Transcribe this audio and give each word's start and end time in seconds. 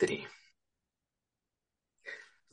три. 0.00 0.26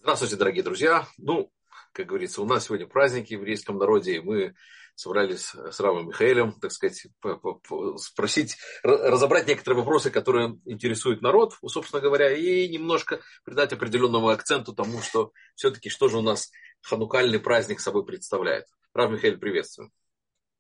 Здравствуйте, 0.02 0.36
дорогие 0.36 0.64
друзья. 0.64 1.08
Ну, 1.18 1.50
как 1.94 2.08
говорится, 2.08 2.42
у 2.42 2.46
нас 2.46 2.66
сегодня 2.66 2.88
праздники 2.88 3.36
в 3.36 3.40
еврейском 3.40 3.78
народе, 3.78 4.18
и 4.18 4.20
мы 4.20 4.54
собрались 4.96 5.54
с 5.54 5.80
Равом 5.80 6.10
Михаилом, 6.10 6.60
так 6.60 6.74
сказать, 6.74 7.08
спросить, 7.98 8.58
разобрать 8.84 9.48
некоторые 9.48 9.80
вопросы, 9.80 10.12
которые 10.12 10.60
интересуют 10.66 11.22
народ, 11.22 11.54
собственно 11.66 12.02
говоря, 12.02 12.36
и 12.36 12.68
немножко 12.68 13.22
придать 13.46 13.72
определенному 13.72 14.28
акценту 14.28 14.74
тому, 14.74 15.02
что 15.02 15.32
все-таки 15.56 15.90
что 15.90 16.10
же 16.10 16.18
у 16.18 16.22
нас 16.22 16.52
ханукальный 16.82 17.40
праздник 17.40 17.80
собой 17.80 18.06
представляет. 18.06 18.66
Рав 18.94 19.10
Михаил, 19.10 19.40
приветствую. 19.40 19.92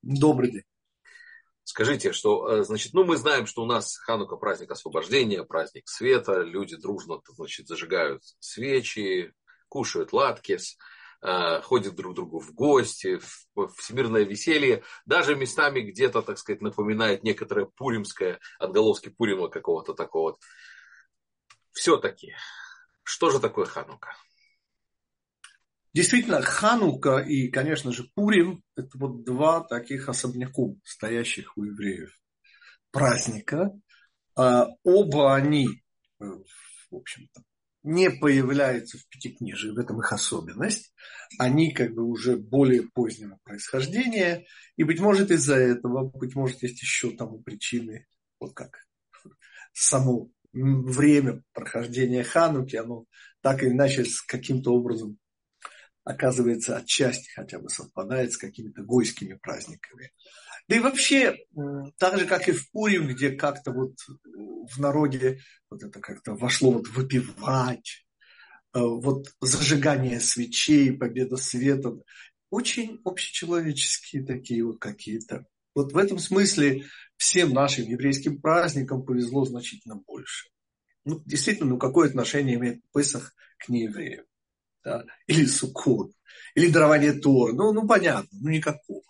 Добрый 0.02 0.52
день. 0.52 0.77
Скажите, 1.70 2.13
что, 2.13 2.47
э, 2.47 2.63
значит, 2.63 2.93
ну 2.93 3.04
мы 3.04 3.18
знаем, 3.18 3.45
что 3.45 3.61
у 3.61 3.65
нас 3.65 3.97
Ханука 3.97 4.38
праздник 4.38 4.71
освобождения, 4.71 5.43
праздник 5.43 5.89
света, 5.89 6.39
люди 6.39 6.77
дружно, 6.77 7.20
значит, 7.27 7.67
зажигают 7.67 8.23
свечи, 8.39 9.34
кушают 9.67 10.13
латкис, 10.13 10.77
э, 11.22 11.61
ходят 11.63 11.94
друг 11.94 12.13
к 12.13 12.16
другу 12.16 12.39
в 12.39 12.53
гости, 12.53 13.20
всемирное 13.75 14.23
веселье, 14.23 14.85
даже 15.05 15.35
местами 15.35 15.81
где-то, 15.81 16.22
так 16.22 16.38
сказать, 16.38 16.61
напоминает 16.61 17.23
некоторое 17.23 17.66
пуримское, 17.66 18.39
отголоски 18.59 19.09
Пурима 19.09 19.49
какого-то 19.49 19.94
такого. 19.94 20.38
Все-таки, 21.73 22.34
что 23.03 23.30
же 23.30 23.41
такое 23.41 23.66
Ханука? 23.66 24.16
Действительно, 25.98 26.44
Ханука 26.44 27.18
и, 27.18 27.48
конечно 27.48 27.92
же, 27.92 28.08
Пурим– 28.14 28.62
это 28.76 29.00
вот 29.00 29.26
два 29.26 29.62
таких 29.62 30.10
особняков, 30.10 30.78
стоящих 30.84 31.58
у 31.58 31.64
евреев 31.64 32.12
праздника. 32.92 33.72
А 34.36 34.68
оба 34.84 35.34
они, 35.34 35.68
э, 36.20 36.23
в 36.92 36.96
общем-то, 36.96 37.42
не 37.82 38.12
появляются 38.12 39.00
в 39.00 39.08
Пятикнижии, 39.08 39.72
в 39.72 39.80
этом 39.80 40.00
их 40.00 40.14
особенность. 40.14 40.94
Они 41.39 41.73
как 41.73 41.95
бы 41.95 42.04
уже 42.04 42.38
более 42.38 42.84
позднего 42.84 43.39
происхождения. 43.44 44.45
И, 44.76 44.84
быть 44.84 45.00
может, 45.00 45.32
из-за 45.32 45.56
этого, 45.56 46.11
быть 46.11 46.36
может, 46.36 46.61
есть 46.61 46.80
еще 46.80 47.09
тому 47.09 47.42
причины, 47.42 48.06
вот 48.39 48.54
как 48.54 48.86
само 49.73 50.30
время 50.54 51.42
прохождения 51.54 52.23
Хануки, 52.23 52.76
оно 52.76 53.06
так 53.42 53.64
или 53.64 53.72
иначе 53.72 54.06
с 54.06 54.22
каким-то 54.22 54.76
образом 54.76 55.17
оказывается, 56.08 56.77
отчасти 56.77 57.30
хотя 57.36 57.59
бы 57.59 57.69
совпадает 57.69 58.31
с 58.31 58.38
какими-то 58.38 58.81
гойскими 58.81 59.33
праздниками. 59.33 60.14
Да 60.69 60.77
и 60.77 60.80
вообще, 60.80 61.38
так 61.97 62.17
же, 62.17 62.25
как 62.25 62.47
и 62.47 62.53
в 62.53 62.72
Пурим, 62.72 63.08
где 63.08 63.31
как-то 63.31 63.72
вот 63.72 63.95
в 64.23 64.80
народе 64.80 65.41
вот 65.69 65.83
это 65.83 65.99
как-то 65.99 66.33
вошло 66.33 66.72
вот 66.72 66.88
выпивать, 66.88 68.05
э, 68.73 68.80
вот 68.80 69.27
зажигание 69.41 70.22
свечей, 70.22 70.94
победа 70.94 71.36
света, 71.36 71.97
очень 72.49 73.02
общечеловеческие 73.03 74.25
такие 74.25 74.66
вот 74.66 74.80
какие-то. 74.80 75.45
Вот 75.75 75.92
в 75.92 75.97
этом 75.97 76.19
смысле 76.19 76.86
всем 77.17 77.52
нашим 77.52 77.86
еврейским 77.86 78.39
праздникам 78.42 79.03
повезло 79.03 79.44
значительно 79.44 79.95
больше. 79.95 80.49
Ну, 81.03 81.21
действительно, 81.25 81.71
ну 81.71 81.77
какое 81.77 82.08
отношение 82.08 82.55
имеет 82.55 82.81
Песах 82.94 83.33
к 83.58 83.67
неевреям? 83.67 84.27
Да, 84.88 85.05
или 85.27 85.45
Суккот, 85.45 86.11
или 86.55 86.69
дарование 86.69 87.13
Тора. 87.13 87.53
Ну, 87.53 87.71
ну, 87.73 87.85
понятно, 87.85 88.30
ну, 88.31 88.49
никакого. 88.49 89.03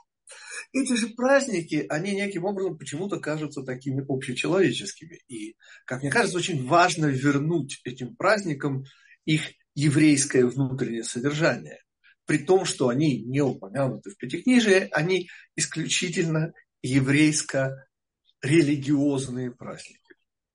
Эти 0.74 0.94
же 0.94 1.10
праздники, 1.10 1.86
они 1.88 2.16
неким 2.16 2.46
образом 2.46 2.80
почему-то 2.80 3.20
кажутся 3.20 3.62
такими 3.62 4.04
общечеловеческими. 4.08 5.22
И, 5.28 5.56
как 5.86 6.02
мне 6.02 6.10
кажется, 6.10 6.38
очень 6.38 6.66
важно 6.66 7.06
вернуть 7.06 7.80
этим 7.84 8.16
праздникам 8.16 8.86
их 9.26 9.52
еврейское 9.76 10.46
внутреннее 10.46 11.04
содержание. 11.04 11.84
При 12.26 12.40
том, 12.40 12.66
что 12.66 12.90
они 12.90 13.22
не 13.22 13.42
упомянуты 13.42 14.10
в 14.10 14.18
Пятикнижии, 14.18 14.90
они 14.92 15.30
исключительно 15.56 16.54
еврейско-религиозные 16.82 19.52
праздники. 19.52 20.02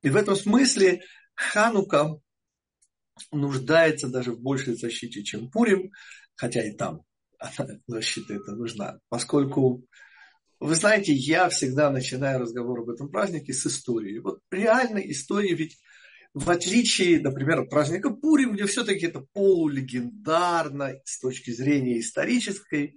И 0.03 0.11
в 0.11 0.17
этом 0.17 0.35
смысле 0.35 1.05
Ханука 1.35 2.19
нуждается 3.31 4.09
даже 4.09 4.33
в 4.33 4.41
большей 4.41 4.75
защите, 4.75 5.23
чем 5.23 5.51
Пурим, 5.51 5.91
хотя 6.35 6.67
и 6.67 6.73
там 6.73 7.03
защита 7.87 8.35
это 8.35 8.53
нужна, 8.53 8.99
поскольку 9.09 9.85
вы 10.61 10.75
знаете, 10.77 11.13
я 11.13 11.49
всегда 11.49 11.91
начинаю 11.91 12.41
разговор 12.41 12.81
об 12.81 12.91
этом 12.91 13.11
празднике 13.11 13.53
с 13.53 13.67
истории. 13.67 14.19
Вот 14.19 14.39
реально 14.51 14.99
история 14.99 15.55
ведь 15.55 15.79
в 16.35 16.51
отличие, 16.51 17.21
например, 17.21 17.61
от 17.61 17.71
праздника 17.71 18.11
Пурим, 18.11 18.55
где 18.55 18.65
все-таки 18.67 19.07
это 19.07 19.27
полулегендарно 19.33 20.95
с 21.05 21.19
точки 21.21 21.51
зрения 21.51 22.01
исторической, 22.01 22.95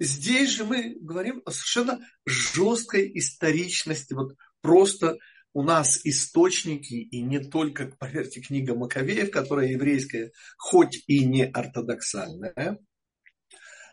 здесь 0.00 0.50
же 0.50 0.64
мы 0.64 0.96
говорим 1.00 1.42
о 1.44 1.50
совершенно 1.50 2.00
жесткой 2.24 3.10
историчности, 3.18 4.14
вот 4.14 4.34
просто 4.62 5.18
у 5.54 5.62
нас 5.62 6.00
источники, 6.04 6.94
и 6.94 7.22
не 7.22 7.38
только, 7.38 7.86
поверьте, 7.98 8.40
книга 8.40 8.74
Маковеев, 8.74 9.30
которая 9.30 9.68
еврейская, 9.68 10.32
хоть 10.58 11.02
и 11.06 11.24
не 11.24 11.46
ортодоксальная, 11.46 12.78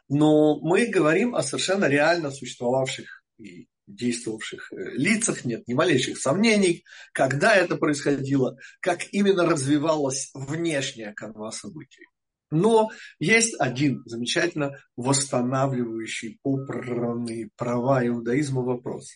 но 0.10 0.60
мы 0.60 0.88
говорим 0.88 1.36
о 1.36 1.44
совершенно 1.44 1.86
реально 1.86 2.32
существовавших 2.32 3.24
и 3.38 3.68
действовавших 3.88 4.72
э, 4.72 4.76
лицах, 4.96 5.46
нет 5.46 5.68
ни 5.68 5.74
малейших 5.74 6.18
сомнений, 6.18 6.84
когда 7.14 7.56
это 7.56 7.78
происходило, 7.78 8.58
как 8.80 9.14
именно 9.14 9.46
развивалась 9.46 10.32
внешняя 10.34 11.14
канва 11.14 11.52
событий. 11.52 12.06
Но 12.50 12.90
есть 13.20 13.56
один 13.60 14.02
замечательно 14.06 14.78
восстанавливающий 14.98 16.40
попранные 16.42 17.50
права 17.56 18.06
иудаизма 18.06 18.62
вопрос. 18.62 19.12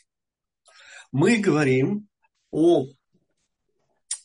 Мы 1.12 1.38
говорим 1.38 2.08
о 2.56 2.88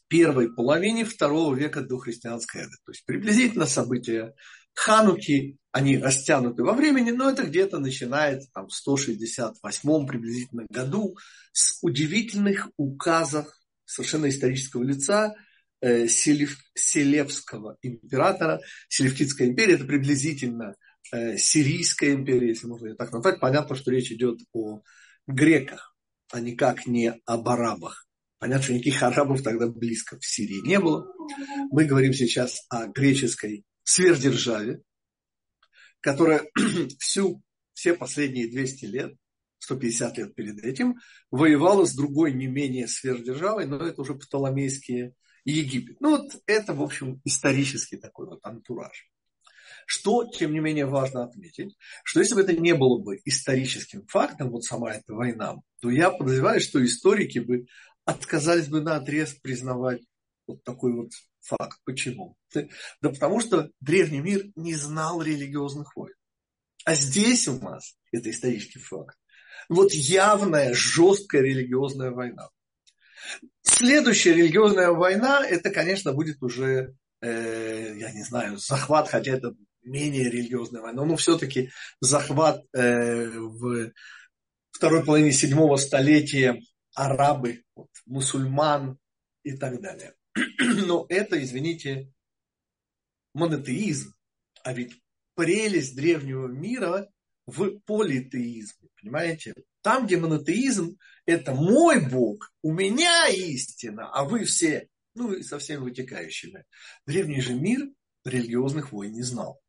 первой 0.06 0.54
половине 0.54 1.04
второго 1.04 1.52
века 1.54 1.80
до 1.80 1.98
христианской 1.98 2.62
эры. 2.62 2.70
То 2.84 2.92
есть 2.92 3.04
приблизительно 3.04 3.66
события 3.66 4.34
Хануки, 4.72 5.58
они 5.72 5.98
растянуты 5.98 6.62
во 6.62 6.74
времени, 6.74 7.10
но 7.10 7.28
это 7.28 7.42
где-то 7.42 7.80
начинается 7.80 8.48
там, 8.54 8.68
в 8.68 8.72
168 8.72 10.06
приблизительно 10.06 10.64
году 10.70 11.16
с 11.52 11.78
удивительных 11.82 12.70
указов 12.76 13.48
совершенно 13.84 14.28
исторического 14.28 14.84
лица 14.84 15.34
э, 15.80 16.06
Селев, 16.06 16.56
Селевского 16.74 17.78
императора. 17.82 18.60
Селевкидская 18.88 19.48
империя– 19.48 19.74
это 19.74 19.86
приблизительно 19.86 20.76
э, 21.12 21.36
Сирийская 21.36 22.14
империя, 22.14 22.50
если 22.50 22.68
можно 22.68 22.86
ее 22.86 22.94
так 22.94 23.10
назвать. 23.10 23.41
Понятно, 23.41 23.74
что 23.74 23.91
речь 23.91 24.12
идет 24.12 24.38
о 24.52 24.82
греках, 25.26 25.97
а 26.30 26.38
никак 26.38 26.86
не 26.86 27.12
об 27.26 27.48
арабах. 27.48 28.06
Понятно, 28.41 28.65
что 28.65 28.73
никаких 28.73 29.03
арабов 29.03 29.43
тогда 29.43 29.69
близко 29.69 30.19
в 30.19 30.25
Сирии 30.25 30.67
не 30.67 30.81
было. 30.81 31.06
Мы 31.71 31.84
говорим 31.84 32.15
сейчас 32.15 32.65
о 32.71 32.87
греческой 32.87 33.65
сверхдержаве, 33.84 34.83
которая 36.01 36.49
всю, 36.99 37.43
все 37.75 37.93
последние 37.93 38.51
200 38.51 38.84
лет, 38.87 39.15
150 39.59 40.17
лет 40.17 40.34
перед 40.34 40.59
этим, 40.65 40.97
воевала 41.31 41.84
с 41.84 41.95
другой 41.95 42.33
не 42.33 42.47
менее 42.47 42.89
сверхдержавой, 42.89 43.67
но 43.67 43.77
это 43.77 44.01
уже 44.01 44.15
Птоломейские 44.15 45.15
Египет. 45.45 46.01
Ну 46.01 46.17
вот 46.17 46.33
это, 46.47 46.72
в 46.72 46.83
общем, 46.83 47.21
исторический 47.25 47.99
такой 47.99 48.27
вот 48.27 48.41
антураж. 48.43 49.11
Что, 49.87 50.25
тем 50.25 50.53
не 50.53 50.61
менее, 50.61 50.87
важно 50.87 51.25
отметить, 51.25 51.77
что 52.05 52.21
если 52.21 52.34
бы 52.34 52.43
это 52.43 52.53
не 52.53 52.75
было 52.75 52.99
бы 52.99 53.21
историческим 53.25 54.07
фактом, 54.07 54.51
вот 54.51 54.65
сама 54.65 54.93
эта 54.93 55.12
война, 55.12 55.57
то 55.81 55.91
я 55.91 56.11
подозреваю, 56.11 56.61
что 56.61 56.84
историки 56.84 57.41
бы 57.41 57.67
отказались 58.10 58.69
бы 58.69 58.81
на 58.81 58.97
отрез 58.97 59.34
признавать 59.34 60.03
вот 60.47 60.62
такой 60.65 60.93
вот 60.93 61.10
факт. 61.41 61.78
Почему? 61.84 62.36
Да 62.54 63.10
потому 63.10 63.41
что 63.41 63.71
древний 63.80 64.21
мир 64.21 64.47
не 64.57 64.74
знал 64.74 65.22
религиозных 65.22 65.95
войн. 65.97 66.15
А 66.84 66.95
здесь 66.95 67.47
у 67.48 67.59
нас, 67.59 67.97
это 68.10 68.30
исторический 68.30 68.78
факт, 68.78 69.16
вот 69.68 69.92
явная 69.92 70.74
жесткая 70.74 71.42
религиозная 71.42 72.10
война. 72.10 72.48
Следующая 73.62 74.33
религиозная 74.33 74.91
война, 74.91 75.47
это, 75.47 75.71
конечно, 75.71 76.12
будет 76.12 76.42
уже, 76.42 76.95
э, 77.21 77.95
я 77.97 78.12
не 78.12 78.22
знаю, 78.22 78.57
захват, 78.57 79.09
хотя 79.09 79.33
это 79.33 79.54
менее 79.83 80.24
религиозная 80.24 80.80
война, 80.80 81.04
но 81.04 81.16
все-таки 81.16 81.71
захват 82.01 82.65
э, 82.72 83.28
в 83.28 83.92
второй 84.71 85.04
половине 85.04 85.33
седьмого 85.33 85.77
столетия 85.77 86.60
арабы, 86.95 87.65
вот, 87.75 87.91
мусульман 88.07 88.98
и 89.42 89.57
так 89.57 89.81
далее. 89.81 90.15
Но 90.87 91.07
это, 91.09 91.42
извините, 91.42 92.13
монотеизм. 93.34 94.15
А 94.63 94.72
ведь 94.72 95.01
прелесть 95.34 95.97
древнего 95.97 96.47
мира 96.47 97.10
в 97.47 97.78
политеизме, 97.81 98.89
понимаете? 99.01 99.54
Там, 99.83 100.07
где 100.07 100.19
монотеизм, 100.19 100.98
это 101.25 101.54
мой 101.54 102.07
Бог, 102.07 102.53
у 102.63 102.72
меня 102.72 103.28
истина, 103.28 104.10
а 104.13 104.25
вы 104.25 104.45
все 104.45 104.91
ну 105.15 105.33
и 105.33 105.43
со 105.43 105.59
всеми 105.59 105.83
вытекающими. 105.83 106.65
Древний 107.07 107.41
же 107.41 107.54
мир 107.54 107.89
религиозных 108.25 108.93
войн 108.93 109.13
не 109.13 109.22
знал. 109.22 109.60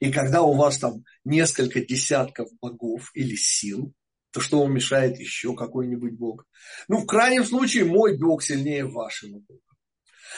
И 0.00 0.10
когда 0.10 0.42
у 0.42 0.54
вас 0.54 0.78
там 0.78 1.04
несколько 1.24 1.84
десятков 1.84 2.48
богов 2.60 3.10
или 3.14 3.36
сил, 3.36 3.92
то 4.36 4.42
что 4.42 4.60
вам 4.60 4.74
мешает 4.74 5.18
еще 5.18 5.56
какой-нибудь 5.56 6.12
бог? 6.12 6.44
Ну, 6.88 6.98
в 6.98 7.06
крайнем 7.06 7.42
случае, 7.42 7.86
мой 7.86 8.18
бог 8.18 8.42
сильнее 8.42 8.84
вашего 8.84 9.38
бога. 9.38 9.62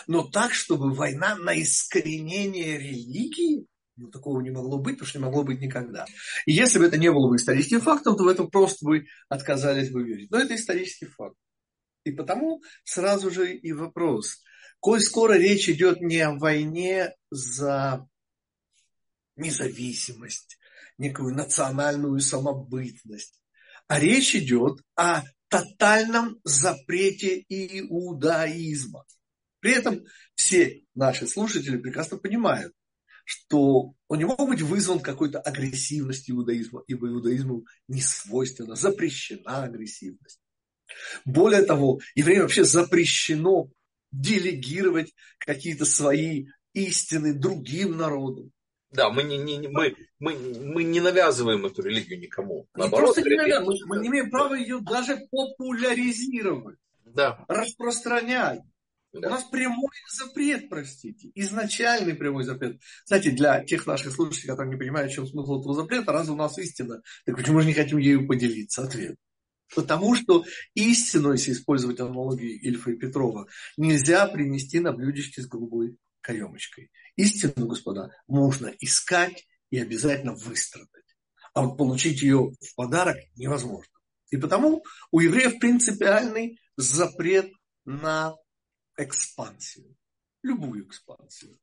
Но 0.07 0.23
так, 0.23 0.55
чтобы 0.55 0.95
война 0.95 1.35
на 1.35 1.61
искоренение 1.61 2.79
религии, 2.79 3.67
ну, 3.97 4.09
такого 4.09 4.41
не 4.41 4.51
могло 4.51 4.79
быть, 4.79 4.99
потому 4.99 5.09
что 5.09 5.19
не 5.19 5.25
могло 5.25 5.43
быть 5.43 5.61
никогда. 5.61 6.07
И 6.47 6.53
если 6.53 6.79
бы 6.79 6.85
это 6.85 6.97
не 6.97 7.11
было 7.11 7.29
бы 7.29 7.35
историческим 7.35 7.81
фактом, 7.81 8.17
то 8.17 8.23
в 8.23 8.29
этом 8.29 8.49
просто 8.49 8.87
бы 8.87 9.07
отказались 9.29 9.91
бы 9.91 10.05
верить. 10.05 10.31
Но 10.31 10.39
это 10.39 10.55
исторический 10.55 11.07
факт. 11.07 11.35
И 12.05 12.13
потому 12.13 12.63
сразу 12.85 13.33
же 13.33 13.53
и 13.53 13.73
вопрос. 13.73 14.45
Коль 14.79 15.01
скоро 15.01 15.33
речь 15.33 15.69
идет 15.69 16.01
не 16.01 16.21
о 16.21 16.39
войне 16.39 17.17
за 17.31 18.07
независимость, 19.35 20.57
некую 20.99 21.35
национальную 21.35 22.21
самобытность, 22.21 23.35
а 23.89 23.99
речь 23.99 24.37
идет 24.37 24.81
о 24.95 25.23
тотальном 25.49 26.39
запрете 26.45 27.45
иудаизма. 27.49 29.05
При 29.61 29.73
этом 29.73 30.05
все 30.35 30.85
наши 30.95 31.27
слушатели 31.27 31.79
прекрасно 31.79 32.19
понимают, 32.19 32.73
что 33.25 33.95
он 34.09 34.19
не 34.19 34.25
мог 34.25 34.49
быть 34.49 34.63
вызван 34.63 35.01
какой-то 35.01 35.41
агрессивностью 35.41 36.37
иудаизма, 36.37 36.85
ибо 36.87 37.09
иудаизму 37.09 37.67
не 37.89 38.01
свойственно, 38.01 38.77
запрещена 38.77 39.65
агрессивность. 39.65 40.41
Более 41.25 41.63
того, 41.63 42.01
евреям 42.15 42.43
вообще 42.43 42.65
запрещено 42.65 43.71
делегировать 44.13 45.15
какие-то 45.39 45.85
свои 45.85 46.47
истины 46.73 47.35
другим 47.35 47.97
народам. 47.97 48.53
Да, 48.91 49.11
мы 49.11 49.23
не, 49.23 49.37
не, 49.37 49.69
мы, 49.69 49.95
мы, 50.19 50.35
мы 50.35 50.85
не 50.85 51.01
навязываем 51.01 51.67
эту 51.67 51.83
религию 51.83 52.19
никому. 52.19 52.67
Наоборот, 52.75 53.17
не 53.17 53.23
просто 53.23 53.31
не 53.31 53.37
навязываем, 53.37 53.81
мы, 53.87 53.97
мы 53.97 54.03
не 54.03 54.09
имеем 54.09 54.31
права 54.31 54.55
ее 54.55 54.81
даже 54.81 55.19
популяризировать, 55.31 56.79
да. 57.05 57.45
распространять. 57.49 58.61
Да. 59.13 59.29
У 59.29 59.31
нас 59.31 59.45
прямой 59.45 59.91
запрет, 60.11 60.69
простите, 60.69 61.31
изначальный 61.35 62.15
прямой 62.15 62.45
запрет. 62.45 62.81
Кстати, 63.05 63.31
для 63.31 63.65
тех 63.65 63.87
наших 63.87 64.13
слушателей, 64.13 64.49
которые 64.49 64.73
не 64.73 64.79
понимают, 64.79 65.11
в 65.11 65.15
чем 65.15 65.27
смысл 65.27 65.61
этого 65.61 65.75
запрета, 65.75 66.13
раз 66.13 66.29
у 66.29 66.37
нас 66.37 66.59
истина, 66.59 67.03
так 67.25 67.37
почему 67.37 67.61
же 67.61 67.67
не 67.67 67.75
хотим 67.75 67.99
ею 67.99 68.27
поделиться? 68.27 68.83
Ответ. 68.83 69.17
Потому 69.75 70.15
что 70.15 70.45
истину, 70.75 71.33
если 71.33 71.53
использовать 71.53 72.01
аналогию 72.01 72.59
Ильфа 72.61 72.91
и 72.91 72.97
Петрова, 72.97 73.47
нельзя 73.77 74.27
принести 74.27 74.81
на 74.81 74.93
блюдечке 74.93 75.43
с 75.43 75.47
голубой 75.47 75.97
каемочкой. 76.21 76.91
Истину, 77.17 77.67
господа, 77.67 78.11
можно 78.27 78.69
искать 78.81 79.47
и 79.71 79.79
обязательно 79.79 80.35
выстрадать. 80.35 80.89
А 81.55 81.63
вот 81.63 81.77
получить 81.77 82.23
ее 82.23 82.53
в 82.61 82.75
подарок 82.77 83.17
невозможно. 83.37 83.93
И 84.31 84.37
потому 84.37 84.85
у 85.11 85.21
евреев 85.21 85.59
принципиальный 85.59 86.61
запрет 86.77 87.51
на 87.85 88.35
экспансию. 88.97 89.97
Любую 90.43 90.87
экспансию. 90.87 91.59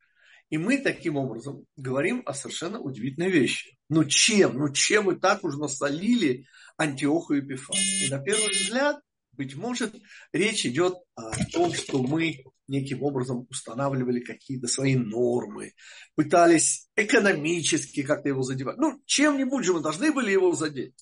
И 0.50 0.57
мы 0.57 0.78
таким 0.78 1.18
образом 1.18 1.66
говорим 1.75 2.22
о 2.25 2.34
совершенно 2.34 2.80
удивительной 2.80 3.30
вещи. 3.30 3.78
Ну 3.90 4.04
чем? 4.06 4.57
Ну 4.57 4.72
чем 4.72 5.06
мы 5.06 5.16
так 5.16 5.44
уж 5.44 5.56
насолили 5.56 6.46
Антиоху 6.78 7.34
и 7.34 7.38
Епифан? 7.38 7.78
И 7.78 8.10
на 8.10 8.19
первый 8.19 8.50
взгляд, 8.50 9.00
быть 9.31 9.56
может, 9.56 9.96
речь 10.34 10.66
идет 10.66 10.96
о 11.16 11.31
том, 11.52 11.74
что 11.74 12.02
мы 12.02 12.44
неким 12.68 13.04
образом 13.04 13.48
устанавливали 13.50 14.20
какие-то 14.20 14.68
свои 14.68 14.96
нормы, 14.96 15.74
пытались 16.16 16.90
экономически 16.96 18.04
как-то 18.04 18.30
его 18.30 18.44
задевать. 18.44 18.78
Ну, 18.78 19.02
чем-нибудь 19.06 19.66
же 19.66 19.74
мы 19.74 19.82
должны 19.82 20.12
были 20.12 20.32
его 20.32 20.54
задеть. 20.54 20.96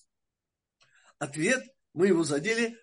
Ответ, 1.20 1.64
мы 1.94 2.08
его 2.08 2.24
задели 2.24 2.78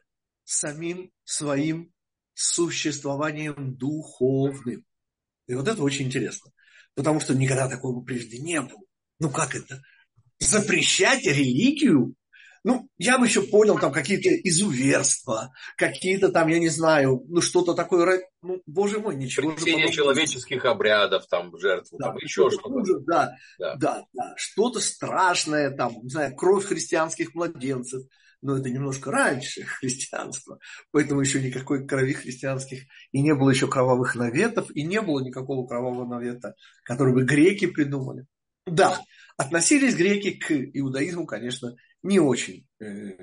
самим 0.44 1.12
своим 1.24 1.92
существованием 2.34 3.76
духовным. 3.76 4.84
И 5.46 5.54
вот 5.54 5.68
это 5.68 5.82
очень 5.82 6.06
интересно. 6.06 6.52
Потому 6.94 7.20
что 7.20 7.34
никогда 7.34 7.68
такого 7.68 8.02
прежде 8.02 8.38
не 8.38 8.60
было. 8.60 8.80
Ну 9.18 9.30
как 9.30 9.54
это? 9.54 9.82
Запрещать 10.38 11.24
религию? 11.24 12.14
Ну, 12.62 12.88
я 12.98 13.18
бы 13.18 13.26
еще 13.26 13.42
понял, 13.42 13.78
там 13.78 13.92
какие-то 13.92 14.28
изуверства, 14.28 15.52
какие-то 15.76 16.28
там, 16.30 16.48
я 16.48 16.58
не 16.58 16.68
знаю, 16.68 17.24
ну 17.28 17.40
что-то 17.40 17.74
такое, 17.74 18.22
ну, 18.42 18.60
боже 18.66 19.00
мой, 19.00 19.16
ничего. 19.16 19.52
Принесение 19.52 19.90
человеческих 19.90 20.64
обрядов, 20.66 21.26
там, 21.28 21.56
жертву, 21.58 21.96
да, 21.98 22.08
там, 22.08 22.16
еще 22.16 22.50
что-то. 22.50 22.98
Да, 23.06 23.34
да, 23.58 23.76
да, 23.76 24.04
да, 24.12 24.34
что-то 24.36 24.80
страшное, 24.80 25.70
там, 25.70 25.94
не 26.02 26.10
знаю, 26.10 26.36
кровь 26.36 26.66
христианских 26.66 27.34
младенцев 27.34 28.02
но 28.42 28.56
это 28.56 28.70
немножко 28.70 29.10
раньше 29.10 29.62
христианства, 29.80 30.58
поэтому 30.90 31.20
еще 31.20 31.42
никакой 31.42 31.86
крови 31.86 32.12
христианских, 32.12 32.84
и 33.12 33.20
не 33.20 33.34
было 33.34 33.50
еще 33.50 33.68
кровавых 33.68 34.14
наветов, 34.14 34.70
и 34.74 34.82
не 34.82 35.00
было 35.00 35.20
никакого 35.20 35.66
кровавого 35.66 36.06
навета, 36.06 36.54
который 36.84 37.14
бы 37.14 37.24
греки 37.24 37.66
придумали. 37.66 38.26
Да, 38.66 39.00
относились 39.36 39.96
греки 39.96 40.32
к 40.32 40.52
иудаизму, 40.52 41.26
конечно, 41.26 41.74
не 42.02 42.18
очень. 42.18 42.66
Э, 42.80 43.16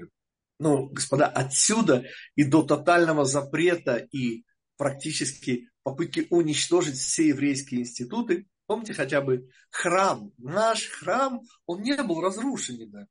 но, 0.59 0.87
господа, 0.87 1.27
отсюда 1.27 2.05
и 2.35 2.43
до 2.43 2.63
тотального 2.63 3.25
запрета 3.25 3.97
и 3.97 4.43
практически 4.77 5.69
попытки 5.83 6.27
уничтожить 6.29 6.95
все 6.95 7.29
еврейские 7.29 7.81
институты, 7.81 8.47
помните 8.65 8.93
хотя 8.93 9.21
бы 9.21 9.49
храм, 9.69 10.31
наш 10.37 10.87
храм, 10.87 11.41
он 11.65 11.81
не 11.81 12.01
был 12.03 12.21
разрушен 12.21 12.75
недавно. 12.77 13.07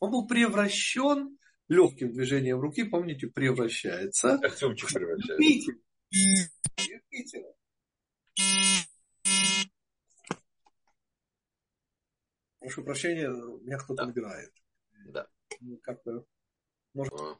Он 0.00 0.10
был 0.10 0.26
превращен 0.26 1.38
легким 1.68 2.12
движением 2.12 2.60
руки, 2.60 2.84
помните, 2.84 3.28
превращается. 3.28 4.38
Костюмчик 4.38 4.92
превращается. 4.92 5.72
Юпитер. 6.10 7.42
Прошу 12.60 12.82
прощения, 12.82 13.28
меня 13.28 13.78
кто-то 13.78 14.02
да. 14.02 14.06
набирает. 14.06 14.50
Да. 15.12 15.26
Ну, 15.60 15.78
как-то, 15.82 16.24
может... 16.94 17.12
А. 17.14 17.36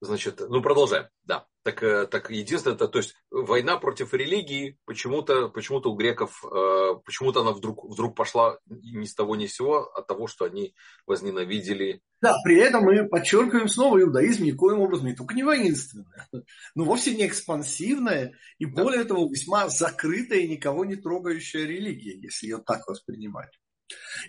Значит, 0.00 0.40
ну 0.48 0.60
продолжаем. 0.60 1.08
Да. 1.24 1.46
Так, 1.62 1.82
э, 1.82 2.06
так 2.06 2.30
единственное, 2.30 2.74
это, 2.74 2.88
то 2.88 2.98
есть 2.98 3.14
война 3.30 3.78
против 3.78 4.12
религии 4.12 4.78
почему-то 4.84 5.48
почему 5.48 5.78
у 5.78 5.94
греков, 5.94 6.44
э, 6.44 6.94
почему-то 7.06 7.40
она 7.40 7.52
вдруг, 7.52 7.90
вдруг 7.90 8.14
пошла 8.14 8.58
ни 8.66 9.06
с 9.06 9.14
того 9.14 9.34
ни 9.34 9.46
с 9.46 9.54
сего, 9.54 9.90
от 9.94 10.06
того, 10.06 10.26
что 10.26 10.44
они 10.44 10.74
возненавидели. 11.06 12.02
Да, 12.20 12.36
при 12.44 12.58
этом 12.58 12.84
мы 12.84 13.08
подчеркиваем 13.08 13.68
снова, 13.68 13.98
иудаизм 13.98 14.44
никоим 14.44 14.80
образом 14.80 15.06
не 15.06 15.14
только 15.14 15.34
не 15.34 15.42
воинственное, 15.42 16.28
но 16.74 16.84
вовсе 16.84 17.14
не 17.14 17.26
экспансивная 17.26 18.34
и 18.58 18.66
да. 18.66 18.82
более 18.82 19.04
того 19.04 19.26
весьма 19.30 19.70
закрытая 19.70 20.40
и 20.40 20.48
никого 20.48 20.84
не 20.84 20.96
трогающая 20.96 21.64
религия, 21.64 22.20
если 22.20 22.46
ее 22.46 22.58
так 22.58 22.86
воспринимать. 22.86 23.58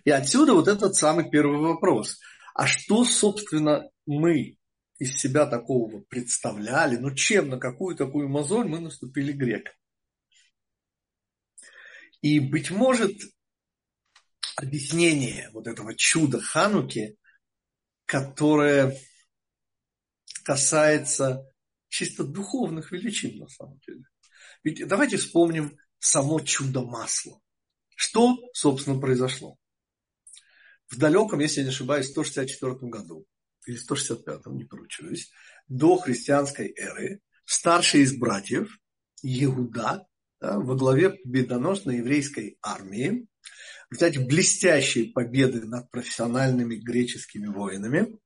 И 0.04 0.12
отсюда 0.12 0.54
вот 0.54 0.68
этот 0.68 0.96
самый 0.96 1.30
первый 1.30 1.60
вопрос. 1.60 2.20
А 2.54 2.68
что, 2.68 3.04
собственно, 3.06 3.90
мы 4.06 4.58
из 4.98 5.18
себя 5.18 5.46
такого 5.46 6.02
представляли, 6.02 6.98
ну 6.98 7.14
чем, 7.14 7.50
на 7.50 7.60
какую 7.60 7.96
такую 7.96 8.30
мозоль 8.30 8.68
мы 8.68 8.80
наступили 8.80 9.34
грек. 9.34 9.76
И, 12.22 12.40
быть 12.40 12.72
может, 12.72 13.14
объяснение 14.56 15.50
вот 15.52 15.68
этого 15.68 15.94
чуда 15.96 16.40
Хануки, 16.40 17.18
которое 18.06 18.98
касается 20.44 21.46
чисто 21.90 22.24
духовных 22.24 22.92
величин 22.92 23.40
на 23.40 23.48
самом 23.48 23.80
деле. 23.80 24.04
Ведь 24.64 24.88
давайте 24.88 25.18
вспомним 25.18 25.78
само 26.00 26.40
чудо 26.40 26.82
масла. 26.82 27.40
Что, 27.96 28.38
собственно, 28.54 29.00
произошло? 29.00 29.58
В 30.88 30.98
далеком, 30.98 31.40
если 31.40 31.62
я 31.62 31.64
не 31.64 31.72
ошибаюсь, 31.72 32.10
164 32.10 32.76
году 32.82 33.26
или 33.66 33.80
165-м, 33.80 34.56
не 34.56 34.66
поручусь, 34.66 35.32
до 35.68 35.98
христианской 35.98 36.74
эры, 36.78 37.22
старший 37.46 38.02
из 38.02 38.16
братьев, 38.16 38.78
Иуда, 39.24 40.06
да, 40.40 40.60
во 40.60 40.76
главе 40.76 41.12
победоносной 41.12 41.98
еврейской 41.98 42.58
армии, 42.62 43.28
в 43.90 43.94
результате 43.94 44.20
блестящей 44.26 45.12
победы 45.12 45.66
над 45.66 45.90
профессиональными 45.90 46.76
греческими 46.76 47.48
воинами, 47.48 48.20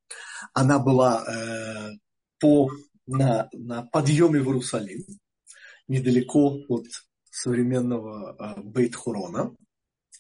она 0.54 0.80
была 0.80 1.24
э, 1.24 1.92
по, 2.40 2.70
на, 3.08 3.50
на 3.54 3.84
подъеме 3.84 4.40
в 4.42 4.48
Иерусалим, 4.48 5.06
недалеко 5.88 6.60
от 6.68 6.88
современного 7.30 8.36
э, 8.58 8.62
Бейт-Хурона. 8.62 9.56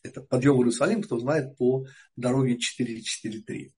Это 0.03 0.21
подъем 0.21 0.55
в 0.55 0.59
Иерусалим, 0.59 1.01
кто 1.01 1.19
знает, 1.19 1.57
по 1.57 1.85
дороге 2.15 2.57
443. 2.57 3.73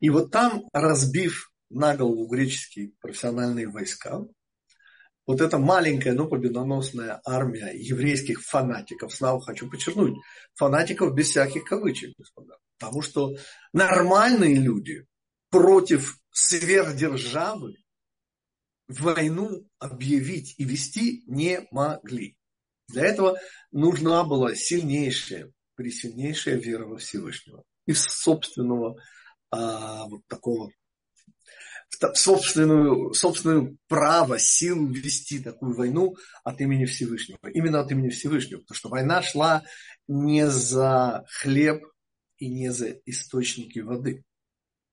И 0.00 0.10
вот 0.10 0.30
там, 0.30 0.64
разбив 0.72 1.50
на 1.70 1.96
голову 1.96 2.26
греческие 2.26 2.92
профессиональные 3.00 3.68
войска. 3.68 4.20
Вот 5.26 5.42
эта 5.42 5.58
маленькая, 5.58 6.14
но 6.14 6.26
победоносная 6.26 7.20
армия 7.24 7.72
еврейских 7.74 8.42
фанатиков, 8.42 9.14
снова 9.14 9.42
хочу 9.42 9.68
подчеркнуть, 9.68 10.16
фанатиков 10.54 11.14
без 11.14 11.28
всяких 11.28 11.64
кавычек, 11.64 12.14
господа. 12.16 12.56
Потому 12.78 13.02
что 13.02 13.36
нормальные 13.74 14.54
люди 14.54 15.06
против 15.50 16.18
сверхдержавы 16.30 17.76
войну 18.86 19.68
объявить 19.78 20.54
и 20.56 20.64
вести 20.64 21.24
не 21.26 21.66
могли. 21.70 22.37
Для 22.88 23.04
этого 23.04 23.38
нужна 23.70 24.24
была 24.24 24.54
сильнейшая, 24.54 25.52
пресильнейшая 25.74 26.56
вера 26.56 26.86
во 26.86 26.98
Всевышнего. 26.98 27.64
Из 27.86 28.02
собственного 28.02 29.00
а, 29.50 30.06
вот 30.06 30.22
такого 30.26 30.70
собственную, 32.14 33.12
собственную 33.14 33.78
право, 33.88 34.38
силу 34.38 34.86
вести 34.88 35.40
такую 35.40 35.74
войну 35.74 36.16
от 36.44 36.60
имени 36.60 36.84
Всевышнего. 36.84 37.38
Именно 37.48 37.80
от 37.80 37.90
имени 37.90 38.10
Всевышнего. 38.10 38.60
Потому 38.60 38.76
что 38.76 38.88
война 38.88 39.22
шла 39.22 39.64
не 40.06 40.48
за 40.48 41.24
хлеб 41.28 41.84
и 42.36 42.48
не 42.48 42.70
за 42.70 42.90
источники 43.06 43.80
воды. 43.80 44.24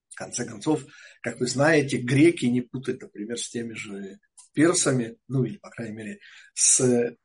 В 0.10 0.16
конце 0.16 0.46
концов, 0.46 0.86
как 1.22 1.40
вы 1.40 1.48
знаете, 1.48 1.98
греки 1.98 2.46
не 2.46 2.62
путают, 2.62 3.02
например, 3.02 3.38
с 3.38 3.50
теми 3.50 3.74
же 3.74 4.18
персами, 4.56 5.18
ну 5.28 5.44
или, 5.44 5.58
по 5.58 5.70
крайней 5.70 5.96
мере, 5.96 6.20
с, 6.56 6.80
э, 6.80 7.16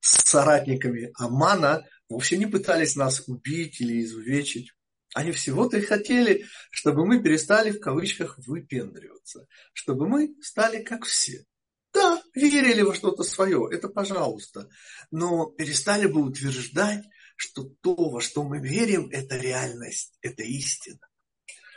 с 0.00 0.30
соратниками 0.30 1.10
Амана, 1.18 1.84
вовсе 2.08 2.38
не 2.38 2.46
пытались 2.46 2.96
нас 2.96 3.24
убить 3.26 3.80
или 3.80 4.02
изувечить. 4.02 4.72
Они 5.14 5.32
всего-то 5.32 5.76
и 5.76 5.82
хотели, 5.82 6.46
чтобы 6.70 7.06
мы 7.06 7.22
перестали 7.22 7.70
в 7.70 7.80
кавычках 7.80 8.38
выпендриваться, 8.38 9.46
чтобы 9.72 10.08
мы 10.08 10.34
стали 10.40 10.82
как 10.82 11.04
все. 11.04 11.44
Да, 11.92 12.20
верили 12.34 12.82
во 12.82 12.94
что-то 12.94 13.22
свое, 13.22 13.68
это 13.70 13.88
пожалуйста, 13.88 14.68
но 15.12 15.46
перестали 15.46 16.06
бы 16.06 16.22
утверждать, 16.22 17.04
что 17.36 17.64
то, 17.82 17.94
во 17.94 18.20
что 18.20 18.42
мы 18.42 18.58
верим, 18.58 19.08
это 19.10 19.36
реальность, 19.36 20.18
это 20.20 20.42
истина. 20.42 20.98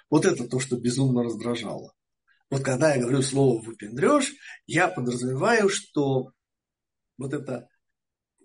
Вот 0.10 0.26
это 0.26 0.48
то, 0.48 0.60
что 0.60 0.78
безумно 0.78 1.24
раздражало. 1.24 1.94
Вот 2.50 2.64
когда 2.64 2.96
я 2.96 3.02
говорю 3.02 3.22
слово 3.22 3.62
«выпендрешь», 3.62 4.34
я 4.66 4.88
подразумеваю, 4.88 5.70
что 5.70 6.32
вот 7.18 7.34
эта 7.34 7.68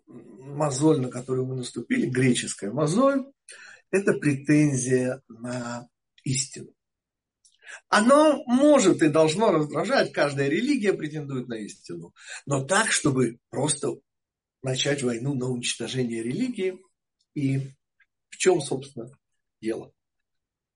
мозоль, 0.06 1.00
на 1.00 1.08
которую 1.08 1.46
мы 1.46 1.56
наступили, 1.56 2.06
греческая 2.06 2.72
мозоль, 2.72 3.24
это 3.90 4.14
претензия 4.14 5.22
на 5.28 5.88
истину. 6.24 6.74
Оно 7.88 8.42
может 8.46 9.02
и 9.02 9.08
должно 9.08 9.50
раздражать, 9.50 10.12
каждая 10.12 10.48
религия 10.48 10.92
претендует 10.92 11.48
на 11.48 11.54
истину, 11.54 12.12
но 12.44 12.64
так, 12.64 12.90
чтобы 12.90 13.38
просто 13.50 13.96
начать 14.62 15.02
войну 15.02 15.34
на 15.34 15.48
уничтожение 15.48 16.22
религии. 16.22 16.78
И 17.34 17.58
в 18.28 18.36
чем, 18.36 18.60
собственно, 18.60 19.10
дело? 19.60 19.92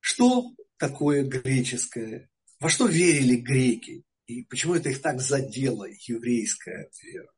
Что 0.00 0.52
такое 0.78 1.24
греческое? 1.24 2.30
Во 2.60 2.70
что 2.70 2.86
верили 2.86 3.36
греки? 3.36 4.02
И 4.26 4.42
почему 4.44 4.74
это 4.74 4.88
их 4.88 5.00
так 5.02 5.20
задело, 5.20 5.86
еврейская 6.06 6.90
вера? 7.02 7.30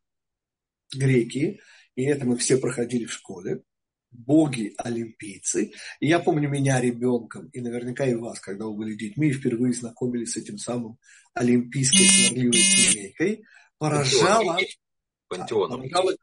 Греки, 0.95 1.61
и 1.97 2.05
это 2.05 2.25
мы 2.25 2.37
все 2.39 2.57
проходили 2.57 3.05
в 3.05 3.13
школе, 3.13 3.63
боги-олимпийцы. 4.11 5.73
И 6.01 6.07
я 6.07 6.19
помню 6.19 6.49
меня 6.49 6.81
ребенком, 6.81 7.49
и 7.49 7.61
наверняка 7.61 8.07
и 8.07 8.15
вас, 8.15 8.41
когда 8.41 8.67
вы 8.67 8.75
были 8.75 8.95
детьми 8.95 9.29
и 9.29 9.33
впервые 9.33 9.75
знакомились 9.75 10.33
с 10.33 10.37
этим 10.39 10.59
самым 10.59 10.99
олимпийской 11.35 12.09
сварливой 12.09 12.59
семейкой, 12.59 13.45
поражало... 13.79 14.59
Пантеоном. 15.29 15.83
Поражало. 15.83 16.17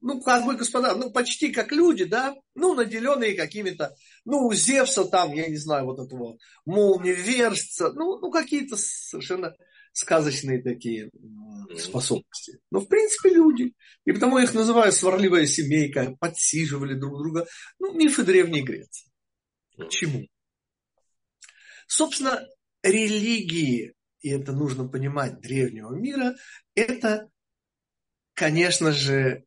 Ну, 0.00 0.20
как 0.20 0.44
бы, 0.44 0.56
господа, 0.56 0.94
ну, 0.94 1.10
почти 1.10 1.50
как 1.50 1.72
люди, 1.72 2.04
да, 2.04 2.36
ну, 2.54 2.74
наделенные 2.74 3.34
какими-то, 3.34 3.94
ну, 4.24 4.46
у 4.46 4.54
Зевса 4.54 5.04
там, 5.04 5.32
я 5.32 5.48
не 5.48 5.56
знаю, 5.56 5.86
вот 5.86 5.98
этого 5.98 6.38
молниеверсца, 6.64 7.92
ну, 7.92 8.18
ну, 8.18 8.30
какие-то 8.30 8.76
совершенно 8.76 9.54
сказочные 9.92 10.62
такие 10.62 11.10
способности. 11.76 12.60
Но, 12.70 12.80
в 12.80 12.86
принципе, 12.86 13.30
люди. 13.30 13.74
И 14.04 14.12
потому 14.12 14.38
их 14.38 14.54
называю 14.54 14.92
сварливая 14.92 15.46
семейка, 15.46 16.16
подсиживали 16.20 16.94
друг 16.94 17.18
друга. 17.18 17.46
Ну, 17.80 17.92
мифы 17.94 18.22
Древней 18.22 18.62
Греции. 18.62 19.10
Чему? 19.88 20.28
Собственно, 21.88 22.46
религии, 22.82 23.94
и 24.20 24.30
это 24.30 24.52
нужно 24.52 24.86
понимать, 24.88 25.40
древнего 25.40 25.92
мира, 25.94 26.36
это, 26.74 27.28
конечно 28.34 28.92
же, 28.92 29.44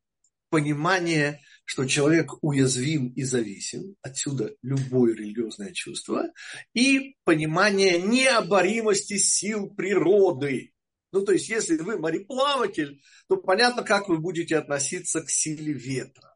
понимание 0.51 1.39
что 1.72 1.86
человек 1.86 2.34
уязвим 2.41 3.13
и 3.13 3.24
зависим, 3.24 3.96
отсюда 4.01 4.53
любое 4.62 5.15
религиозное 5.15 5.72
чувство, 5.72 6.25
и 6.74 7.15
понимание 7.24 7.98
необоримости 7.98 9.15
сил 9.17 9.70
природы. 9.70 10.74
Ну, 11.13 11.24
то 11.24 11.31
есть, 11.31 11.48
если 11.48 11.77
вы 11.77 11.98
мореплаватель, 11.98 13.01
то 13.29 13.38
понятно, 13.38 13.84
как 13.84 14.10
вы 14.10 14.17
будете 14.17 14.58
относиться 14.58 15.22
к 15.22 15.29
силе 15.29 15.72
ветра, 15.72 16.36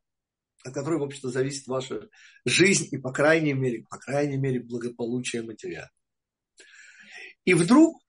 от 0.64 0.74
которой, 0.74 1.00
в 1.00 1.04
общем-то, 1.04 1.32
зависит 1.32 1.68
ваша 1.68 2.08
жизнь 2.46 2.88
и, 2.92 2.98
по 2.98 3.12
крайней 3.12 3.52
мере, 3.52 3.84
по 3.90 3.98
крайней 3.98 4.38
мере, 4.38 4.62
благополучие 4.62 5.42
материала. 5.42 5.92
И 7.44 7.54
вдруг 7.54 8.02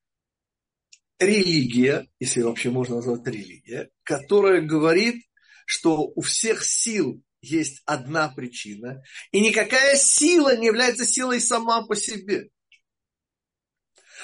религия, 1.19 2.07
если 2.21 2.43
вообще 2.43 2.71
можно 2.71 2.97
назвать 2.97 3.27
религия, 3.27 3.91
которая 4.05 4.61
говорит 4.61 5.26
что 5.67 6.07
у 6.15 6.23
всех 6.23 6.65
сил 6.65 7.23
есть 7.43 7.83
одна 7.85 8.29
причина, 8.29 9.03
и 9.33 9.41
никакая 9.41 9.97
сила 9.97 10.57
не 10.57 10.67
является 10.67 11.05
силой 11.05 11.41
сама 11.41 11.87
по 11.87 11.95
себе. 11.95 12.49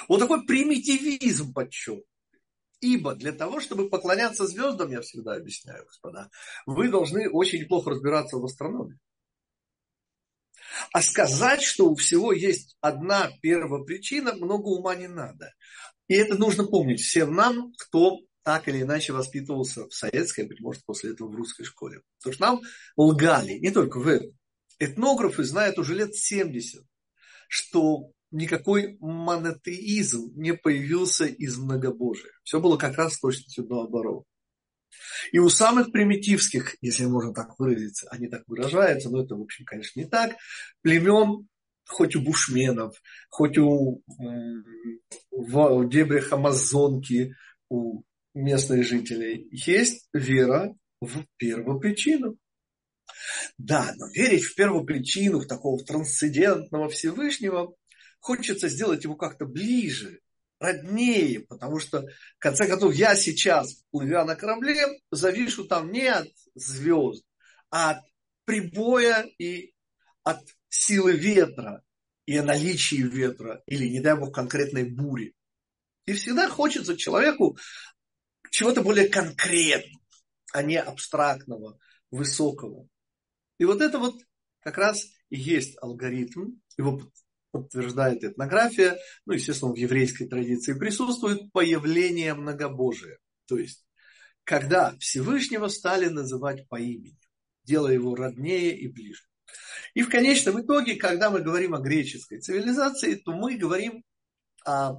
Вот 0.07 0.19
такой 0.19 0.45
примитивизм 0.45 1.53
подчеркнут. 1.53 2.07
Ибо 2.81 3.15
для 3.15 3.31
того, 3.31 3.61
чтобы 3.61 3.89
поклоняться 3.89 4.45
звездам, 4.45 4.91
я 4.91 4.99
всегда 4.99 5.35
объясняю, 5.35 5.85
господа, 5.85 6.29
вы 6.65 6.89
должны 6.89 7.29
очень 7.29 7.61
неплохо 7.61 7.91
разбираться 7.91 8.37
в 8.37 8.43
астрономии. 8.43 8.99
А 10.91 11.01
сказать, 11.01 11.61
что 11.61 11.89
у 11.89 11.95
всего 11.95 12.33
есть 12.33 12.75
одна 12.81 13.31
первопричина, 13.41 14.33
много 14.33 14.67
ума 14.67 14.95
не 14.95 15.07
надо. 15.07 15.53
И 16.09 16.15
это 16.15 16.37
нужно 16.37 16.65
помнить 16.65 16.99
всем 16.99 17.33
нам, 17.33 17.71
кто 17.77 18.19
так 18.43 18.67
или 18.67 18.81
иначе 18.81 19.13
воспитывался 19.13 19.87
в 19.87 19.93
советской, 19.93 20.45
быть 20.45 20.59
может, 20.59 20.85
после 20.85 21.11
этого 21.11 21.29
в 21.29 21.35
русской 21.35 21.63
школе. 21.63 22.01
Потому 22.19 22.33
что 22.33 22.45
нам 22.45 22.61
лгали, 22.97 23.53
не 23.53 23.71
только 23.71 23.99
в 23.99 24.07
этом. 24.07 24.31
Этнографы 24.79 25.43
знают 25.43 25.77
уже 25.79 25.95
лет 25.95 26.15
70, 26.15 26.83
что 27.47 28.11
никакой 28.31 28.97
монотеизм 28.99 30.33
не 30.35 30.53
появился 30.53 31.25
из 31.25 31.57
многобожия. 31.57 32.31
Все 32.43 32.59
было 32.59 32.77
как 32.77 32.97
раз 32.97 33.19
точностью 33.19 33.65
наоборот. 33.67 34.25
И 35.31 35.39
у 35.39 35.49
самых 35.49 35.91
примитивских, 35.91 36.75
если 36.81 37.05
можно 37.05 37.33
так 37.33 37.57
выразиться, 37.57 38.07
они 38.11 38.27
так 38.27 38.43
выражаются, 38.47 39.09
но 39.09 39.23
это, 39.23 39.35
в 39.35 39.41
общем, 39.41 39.65
конечно, 39.65 39.99
не 39.99 40.05
так, 40.07 40.35
племен, 40.81 41.47
хоть 41.87 42.15
у 42.15 42.21
бушменов, 42.21 43.01
хоть 43.29 43.57
у 43.57 44.03
в 45.31 45.89
дебрях 45.89 46.31
Амазонки, 46.31 47.35
у 47.69 48.03
местных 48.33 48.85
жителей, 48.85 49.47
есть 49.51 50.07
вера 50.13 50.75
в 51.01 51.25
первопричину. 51.37 52.37
Да, 53.57 53.93
но 53.97 54.07
верить 54.09 54.43
в 54.43 54.55
первопричину, 54.55 55.39
в 55.39 55.47
такого 55.47 55.83
трансцендентного 55.83 56.89
Всевышнего, 56.89 57.75
хочется 58.19 58.69
сделать 58.69 59.03
его 59.03 59.15
как-то 59.15 59.45
ближе, 59.45 60.19
роднее, 60.59 61.41
потому 61.41 61.79
что, 61.79 62.01
в 62.01 62.39
конце 62.39 62.67
концов, 62.67 62.95
я 62.95 63.15
сейчас, 63.15 63.83
плывя 63.91 64.23
на 64.25 64.35
корабле, 64.35 64.99
завишу 65.11 65.65
там 65.65 65.91
не 65.91 66.07
от 66.07 66.29
звезд, 66.55 67.25
а 67.69 67.91
от 67.91 68.03
прибоя 68.45 69.25
и 69.37 69.73
от 70.23 70.39
силы 70.69 71.13
ветра, 71.13 71.83
и 72.25 72.37
о 72.37 72.43
наличии 72.43 73.01
ветра, 73.01 73.61
или, 73.67 73.89
не 73.89 73.99
дай 73.99 74.17
бог, 74.17 74.33
конкретной 74.33 74.85
бури. 74.85 75.33
И 76.05 76.13
всегда 76.13 76.49
хочется 76.49 76.97
человеку 76.97 77.57
чего-то 78.53 78.83
более 78.83 79.09
конкретного, 79.09 79.99
а 80.53 80.61
не 80.61 80.79
абстрактного, 80.79 81.79
высокого. 82.11 82.87
И 83.57 83.65
вот 83.65 83.81
это 83.81 83.97
вот 83.97 84.15
как 84.59 84.77
раз 84.77 85.07
и 85.29 85.37
есть 85.37 85.75
алгоритм, 85.81 86.51
его 86.77 87.01
подтверждает 87.49 88.23
этнография, 88.23 88.99
ну, 89.25 89.33
естественно, 89.33 89.73
в 89.73 89.75
еврейской 89.75 90.27
традиции 90.27 90.77
присутствует 90.77 91.51
появление 91.51 92.35
многобожия. 92.35 93.17
То 93.47 93.57
есть, 93.57 93.83
когда 94.43 94.95
Всевышнего 94.99 95.67
стали 95.67 96.05
называть 96.05 96.67
по 96.69 96.79
имени, 96.79 97.17
делая 97.63 97.93
его 97.93 98.13
роднее 98.13 98.77
и 98.77 98.87
ближе. 98.87 99.23
И 99.95 100.03
в 100.03 100.09
конечном 100.09 100.61
итоге, 100.61 100.95
когда 100.95 101.31
мы 101.31 101.41
говорим 101.41 101.73
о 101.73 101.79
греческой 101.79 102.39
цивилизации, 102.39 103.15
то 103.15 103.31
мы 103.31 103.57
говорим 103.57 104.03
о 104.63 104.97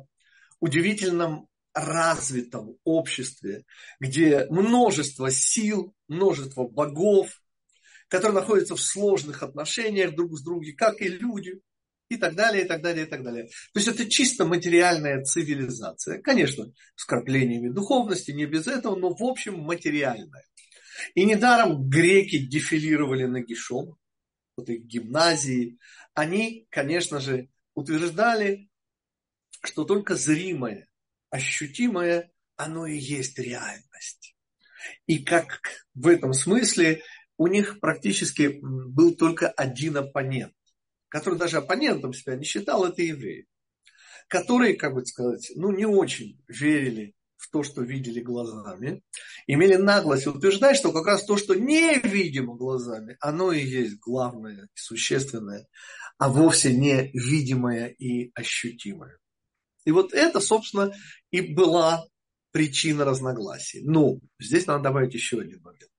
удивительном 0.59 1.49
развитом 1.75 2.77
обществе, 2.85 3.65
где 4.01 4.47
множество 4.49 5.31
сил, 5.31 5.95
множество 6.09 6.67
богов, 6.67 7.43
которые 8.09 8.35
находятся 8.41 8.77
в 8.77 8.81
сложных 8.81 9.43
отношениях 9.43 10.15
друг 10.15 10.39
с 10.39 10.43
другом, 10.43 10.65
как 10.77 11.01
и 11.01 11.09
люди, 11.09 11.61
и 12.09 12.17
так 12.17 12.35
далее, 12.35 12.65
и 12.65 12.69
так 12.69 12.83
далее, 12.83 13.07
и 13.07 13.09
так 13.09 13.23
далее. 13.23 13.47
То 13.73 13.81
есть 13.81 13.89
это 13.89 14.09
чисто 14.09 14.45
материальная 14.45 15.23
цивилизация. 15.23 16.21
Конечно, 16.21 16.73
с 16.95 17.05
краплениями 17.05 17.71
духовности, 17.71 18.31
не 18.31 18.47
без 18.47 18.67
этого, 18.67 18.97
но 18.97 19.15
в 19.15 19.23
общем 19.23 19.59
материальная. 19.59 20.45
И 21.15 21.25
недаром 21.25 21.89
греки 21.89 22.39
дефилировали 22.39 23.25
на 23.25 23.41
нагишом, 23.41 23.97
вот 24.57 24.69
их 24.69 24.85
гимназии. 24.85 25.79
Они, 26.15 26.67
конечно 26.71 27.21
же, 27.21 27.49
утверждали, 27.75 28.69
что 29.63 29.85
только 29.85 30.15
зримое, 30.15 30.89
ощутимое, 31.35 32.31
оно 32.55 32.87
и 32.87 32.97
есть 32.97 33.39
реальность. 33.41 34.37
И 35.07 35.19
как 35.25 35.61
в 35.95 36.07
этом 36.07 36.33
смысле 36.33 37.03
у 37.37 37.49
них 37.49 37.81
практически 37.81 38.61
был 38.63 39.17
только 39.17 39.49
один 39.49 39.97
оппонент, 39.97 40.55
который 41.09 41.37
даже 41.37 41.57
оппонентом 41.57 42.13
себя 42.13 42.37
не 42.37 42.45
считал, 42.45 42.85
это 42.85 43.03
евреи, 43.03 43.49
которые, 44.29 44.77
как 44.77 44.95
бы 44.95 45.05
сказать, 45.05 45.51
ну 45.57 45.73
не 45.73 45.87
очень 45.87 46.41
верили 46.47 47.15
в 47.37 47.51
то, 47.51 47.65
что 47.65 47.83
видели 47.83 48.21
глазами, 48.21 49.03
имели 49.49 49.75
наглость 49.75 50.29
утверждать, 50.29 50.77
что 50.77 50.93
как 50.93 51.07
раз 51.07 51.25
то, 51.25 51.37
что 51.37 51.55
невидимо 51.55 52.55
глазами, 52.55 53.17
оно 53.19 53.51
и 53.51 53.61
есть 53.61 53.99
главное 53.99 54.69
существенное, 54.75 55.67
а 56.17 56.29
вовсе 56.29 56.73
не 56.73 57.11
видимое 57.13 57.89
и 57.89 58.31
ощутимое. 58.35 59.19
И 59.85 59.91
вот 59.91 60.13
это, 60.13 60.41
собственно, 60.41 60.93
и 61.31 61.41
была 61.41 62.07
причина 62.53 63.05
разногласий. 63.05 63.83
Но 63.83 64.19
здесь 64.39 64.67
надо 64.67 64.85
добавить 64.85 65.15
еще 65.15 65.41
один 65.41 65.61
момент. 65.63 65.91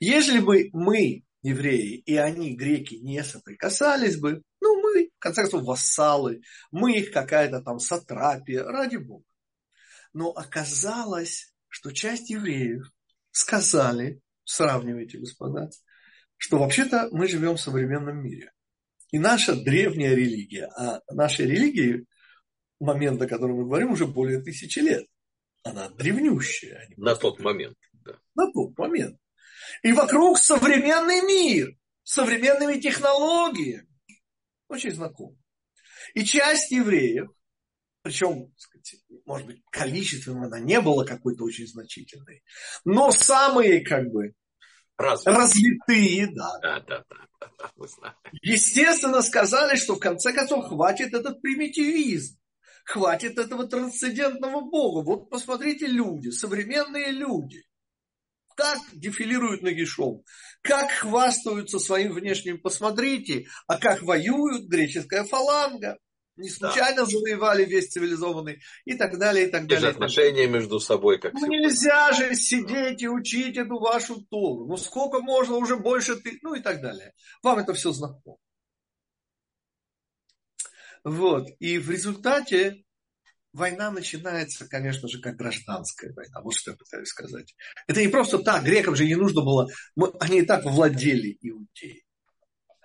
Если 0.00 0.40
бы 0.40 0.68
мы, 0.72 1.22
евреи, 1.42 1.96
и 1.98 2.16
они, 2.16 2.56
греки, 2.56 2.96
не 2.96 3.22
соприкасались 3.22 4.16
бы, 4.16 4.42
ну, 4.60 4.80
мы, 4.80 5.10
в 5.16 5.18
конце 5.18 5.42
концов, 5.42 5.64
вассалы, 5.64 6.42
мы 6.70 6.98
их 6.98 7.12
какая-то 7.12 7.60
там 7.62 7.78
сатрапия, 7.78 8.64
ради 8.64 8.96
Бога. 8.96 9.24
Но 10.12 10.30
оказалось, 10.30 11.54
что 11.68 11.92
часть 11.92 12.30
евреев 12.30 12.90
сказали, 13.30 14.20
сравнивайте, 14.44 15.18
господа, 15.18 15.70
что 16.36 16.58
вообще-то 16.58 17.08
мы 17.12 17.28
живем 17.28 17.56
в 17.56 17.60
современном 17.60 18.22
мире. 18.22 18.52
И 19.10 19.18
наша 19.18 19.54
древняя 19.54 20.14
религия, 20.14 20.66
а 20.76 21.00
нашей 21.10 21.46
религии, 21.46 22.06
момент, 22.82 23.20
о 23.22 23.28
котором 23.28 23.56
мы 23.56 23.64
говорим, 23.64 23.92
уже 23.92 24.06
более 24.06 24.40
тысячи 24.40 24.78
лет. 24.80 25.06
Она 25.64 25.88
древнющая. 25.88 26.88
А 26.96 27.00
На 27.00 27.14
тот 27.14 27.40
момент. 27.40 27.76
Да. 27.92 28.18
На 28.34 28.50
тот 28.52 28.76
момент. 28.76 29.18
И 29.82 29.92
вокруг 29.92 30.38
современный 30.38 31.22
мир, 31.22 31.76
современными 32.02 32.80
технологиями. 32.80 33.88
Очень 34.68 34.92
знаком. 34.92 35.38
И 36.14 36.24
часть 36.24 36.70
евреев 36.72 37.28
причем, 38.02 38.52
сказать, 38.56 38.96
может 39.24 39.46
быть, 39.46 39.62
количественно 39.70 40.46
она 40.46 40.58
не 40.58 40.80
была 40.80 41.04
какой-то 41.04 41.44
очень 41.44 41.68
значительной, 41.68 42.42
но 42.84 43.12
самые, 43.12 43.80
как 43.84 44.10
бы, 44.10 44.34
Развитые. 44.96 45.36
развитые, 45.36 46.26
да. 46.34 46.58
Да, 46.60 46.80
да, 46.80 47.04
да, 47.08 47.50
да, 47.58 47.86
знаем. 47.86 48.14
Естественно, 48.42 49.22
сказали, 49.22 49.76
что 49.76 49.94
в 49.94 50.00
конце 50.00 50.32
концов 50.32 50.68
хватит 50.68 51.14
этот 51.14 51.40
примитивизм, 51.40 52.38
хватит 52.84 53.38
этого 53.38 53.66
трансцендентного 53.66 54.60
Бога. 54.60 55.04
Вот 55.04 55.30
посмотрите 55.30 55.86
люди, 55.86 56.30
современные 56.30 57.10
люди, 57.10 57.62
как 58.56 58.78
дефилируют 58.92 59.62
нагишом, 59.62 60.22
как 60.62 60.90
хвастаются 60.90 61.78
своим 61.78 62.12
внешним, 62.12 62.60
посмотрите, 62.60 63.46
а 63.66 63.78
как 63.78 64.02
воюют 64.02 64.68
греческая 64.68 65.24
фаланга 65.24 65.98
не 66.36 66.48
случайно 66.48 67.04
да. 67.04 67.06
завоевали 67.06 67.64
весь 67.64 67.88
цивилизованный 67.88 68.60
и 68.86 68.94
так 68.94 69.18
далее, 69.18 69.48
и 69.48 69.50
так 69.50 69.66
далее. 69.66 69.90
И 69.90 69.92
отношения 69.92 70.46
между 70.46 70.80
собой, 70.80 71.18
как 71.18 71.34
Ну 71.34 71.46
нельзя 71.46 72.12
же 72.12 72.34
сидеть 72.34 73.02
и 73.02 73.08
учить 73.08 73.56
эту 73.58 73.78
вашу 73.78 74.22
Тору. 74.30 74.66
Ну 74.66 74.76
сколько 74.76 75.20
можно, 75.20 75.56
уже 75.56 75.76
больше 75.76 76.16
ты, 76.16 76.38
ну 76.42 76.54
и 76.54 76.60
так 76.60 76.80
далее. 76.80 77.12
Вам 77.42 77.58
это 77.58 77.74
все 77.74 77.92
знакомо. 77.92 78.38
Вот. 81.04 81.48
И 81.58 81.78
в 81.78 81.90
результате 81.90 82.84
война 83.52 83.90
начинается, 83.90 84.68
конечно 84.68 85.08
же, 85.08 85.20
как 85.20 85.36
гражданская 85.36 86.12
война. 86.12 86.40
Вот 86.42 86.54
что 86.54 86.72
я 86.72 86.76
пытаюсь 86.76 87.08
сказать. 87.08 87.54
Это 87.86 88.00
не 88.00 88.08
просто 88.08 88.38
так. 88.38 88.64
Грекам 88.64 88.96
же 88.96 89.04
не 89.06 89.14
нужно 89.14 89.42
было... 89.42 89.68
Они 90.20 90.40
и 90.40 90.46
так 90.46 90.64
владели 90.64 91.36
Иудеей. 91.40 92.04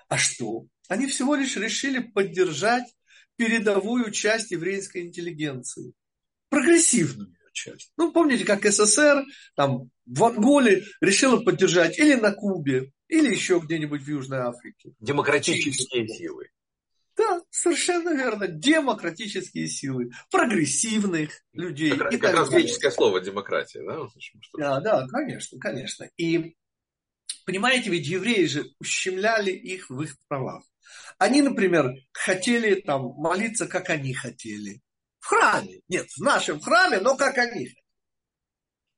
А 0.10 0.18
что? 0.18 0.68
Они 0.88 1.08
всего 1.08 1.36
лишь 1.36 1.56
решили 1.58 2.00
поддержать 2.00 2.86
передовую 3.36 4.12
часть 4.12 4.52
еврейской 4.52 5.04
интеллигенции. 5.04 5.94
Прогрессивную 6.50 7.36
часть. 7.58 7.92
Ну, 7.98 8.12
помните, 8.12 8.46
как 8.46 8.66
СССР 8.66 9.26
там, 9.56 9.90
в 10.06 10.24
Анголе 10.24 10.86
решила 11.02 11.42
поддержать 11.42 11.98
или 11.98 12.14
на 12.14 12.32
Кубе, 12.32 12.92
или 13.08 13.30
еще 13.30 13.60
где-нибудь 13.60 14.02
в 14.02 14.08
Южной 14.08 14.40
Африке. 14.40 14.94
Демократические 15.00 16.08
силы. 16.08 16.50
Да, 17.18 17.42
совершенно 17.50 18.14
верно. 18.14 18.48
Демократические 18.48 19.68
силы, 19.68 20.12
прогрессивных 20.30 21.42
людей. 21.52 21.98
Как, 21.98 22.14
и 22.14 22.18
как 22.18 22.36
раз 22.36 22.50
греческое 22.50 22.92
слово 22.92 23.20
демократия, 23.20 23.84
да? 23.84 24.08
Да, 24.58 24.80
да, 24.80 25.08
конечно, 25.08 25.60
конечно. 25.60 26.08
И 26.18 26.56
понимаете, 27.46 27.90
ведь 27.90 28.06
евреи 28.06 28.46
же 28.46 28.72
ущемляли 28.80 29.52
их 29.52 29.90
в 29.90 30.00
их 30.02 30.16
правах. 30.28 30.64
Они, 31.18 31.42
например, 31.42 31.92
хотели 32.14 32.82
там 32.82 33.14
молиться, 33.18 33.68
как 33.68 33.90
они 33.90 34.14
хотели. 34.14 34.82
В 35.20 35.26
храме. 35.26 35.82
Нет, 35.88 36.08
в 36.12 36.22
нашем 36.22 36.60
храме, 36.60 37.00
но 37.00 37.18
как 37.18 37.40
они 37.40 37.66
хотели. 37.66 37.84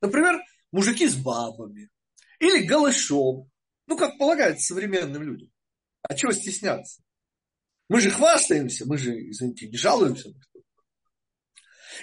Например, 0.01 0.41
мужики 0.73 1.07
с 1.07 1.15
бабами. 1.15 1.89
Или 2.39 2.65
голышом. 2.65 3.49
Ну, 3.87 3.97
как 3.97 4.17
полагается 4.17 4.67
современным 4.67 5.23
людям. 5.23 5.49
А 6.03 6.13
чего 6.15 6.31
стесняться? 6.33 7.01
Мы 7.89 8.01
же 8.01 8.11
хвастаемся, 8.11 8.85
мы 8.87 8.97
же, 8.97 9.29
извините, 9.29 9.67
не 9.67 9.77
жалуемся. 9.77 10.31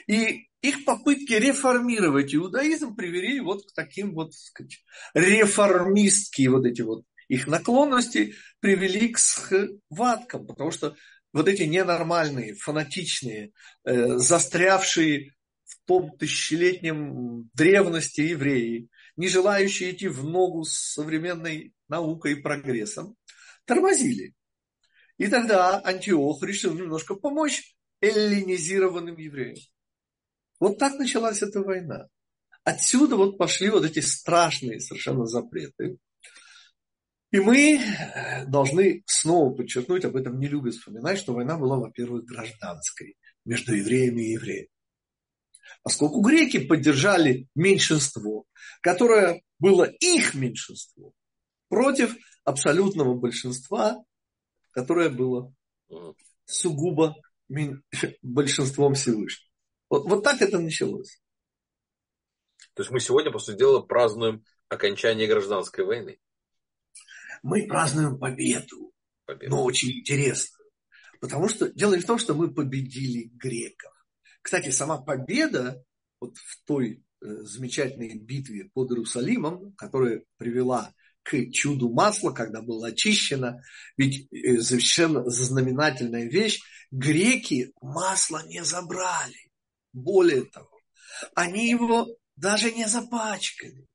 И 0.08 0.48
их 0.60 0.84
попытки 0.84 1.32
реформировать 1.34 2.34
иудаизм 2.34 2.96
привели 2.96 3.40
вот 3.40 3.64
к 3.66 3.72
таким 3.72 4.12
вот, 4.14 4.32
так 4.32 4.40
сказать, 4.40 4.84
реформистские 5.14 6.50
вот 6.50 6.66
эти 6.66 6.82
вот 6.82 7.04
их 7.28 7.46
наклонности 7.46 8.34
привели 8.60 9.08
к 9.08 9.18
схваткам, 9.18 10.46
потому 10.46 10.70
что 10.70 10.96
вот 11.32 11.48
эти 11.48 11.62
ненормальные, 11.62 12.54
фанатичные, 12.54 13.52
э, 13.84 14.16
застрявшие 14.16 15.32
в 15.64 15.86
том 15.86 16.16
тысячелетнем 16.16 17.50
древности 17.54 18.22
евреи, 18.22 18.88
не 19.16 19.28
желающие 19.28 19.92
идти 19.92 20.08
в 20.08 20.24
ногу 20.24 20.64
с 20.64 20.72
современной 20.94 21.74
наукой 21.88 22.32
и 22.32 22.40
прогрессом, 22.40 23.16
тормозили. 23.64 24.35
И 25.18 25.28
тогда 25.28 25.80
Антиох 25.80 26.42
решил 26.42 26.74
немножко 26.74 27.14
помочь 27.14 27.74
эллинизированным 28.00 29.16
евреям. 29.16 29.56
Вот 30.60 30.78
так 30.78 30.98
началась 30.98 31.42
эта 31.42 31.60
война. 31.60 32.08
Отсюда 32.64 33.16
вот 33.16 33.38
пошли 33.38 33.70
вот 33.70 33.84
эти 33.84 34.00
страшные 34.00 34.80
совершенно 34.80 35.26
запреты. 35.26 35.98
И 37.30 37.40
мы 37.40 37.78
э, 37.78 38.46
должны 38.46 39.02
снова 39.06 39.54
подчеркнуть, 39.54 40.04
об 40.04 40.16
этом 40.16 40.38
не 40.38 40.48
любят 40.48 40.74
вспоминать, 40.74 41.18
что 41.18 41.32
война 41.32 41.58
была, 41.58 41.76
во-первых, 41.78 42.24
гражданской 42.24 43.16
между 43.44 43.74
евреями 43.74 44.22
и 44.22 44.32
евреями. 44.32 44.68
Поскольку 45.82 46.20
греки 46.20 46.58
поддержали 46.58 47.48
меньшинство, 47.54 48.44
которое 48.80 49.42
было 49.58 49.84
их 49.84 50.34
меньшинство, 50.34 51.12
против 51.68 52.16
абсолютного 52.44 53.14
большинства, 53.14 54.04
которое 54.76 55.10
было 55.10 55.52
сугубо 56.44 57.16
большинством 58.22 58.94
Всевышнего. 58.94 59.50
Вот, 59.90 60.08
вот 60.08 60.22
так 60.22 60.40
это 60.40 60.60
началось. 60.60 61.20
То 62.74 62.82
есть 62.82 62.92
мы 62.92 63.00
сегодня, 63.00 63.32
по 63.32 63.40
сути 63.40 63.58
дела, 63.58 63.80
празднуем 63.80 64.44
окончание 64.68 65.26
гражданской 65.26 65.84
войны 65.84 66.20
мы 67.42 67.66
празднуем 67.66 68.18
победу. 68.18 68.92
победу. 69.24 69.54
Но 69.54 69.64
очень 69.64 70.00
интересно. 70.00 70.58
Потому 71.20 71.48
что 71.48 71.70
дело 71.72 71.94
не 71.94 72.00
в 72.00 72.06
том, 72.06 72.18
что 72.18 72.34
мы 72.34 72.52
победили 72.52 73.30
греков. 73.34 73.92
Кстати, 74.42 74.70
сама 74.70 74.98
победа 74.98 75.82
вот 76.20 76.36
в 76.36 76.64
той 76.64 77.04
э, 77.20 77.26
замечательной 77.26 78.18
битве 78.18 78.70
под 78.72 78.90
Иерусалимом, 78.90 79.72
которая 79.74 80.24
привела 80.36 80.92
к 81.26 81.50
чуду 81.50 81.90
масла, 81.90 82.30
когда 82.30 82.62
было 82.62 82.88
очищено. 82.88 83.60
Ведь 83.96 84.28
э, 84.32 84.60
совершенно 84.60 85.28
знаменательная 85.28 86.28
вещь, 86.28 86.60
греки 86.92 87.72
масло 87.80 88.46
не 88.46 88.62
забрали. 88.64 89.50
Более 89.92 90.44
того, 90.44 90.70
они 91.34 91.68
его 91.68 92.06
даже 92.36 92.70
не 92.70 92.86
запачкали. 92.86 93.86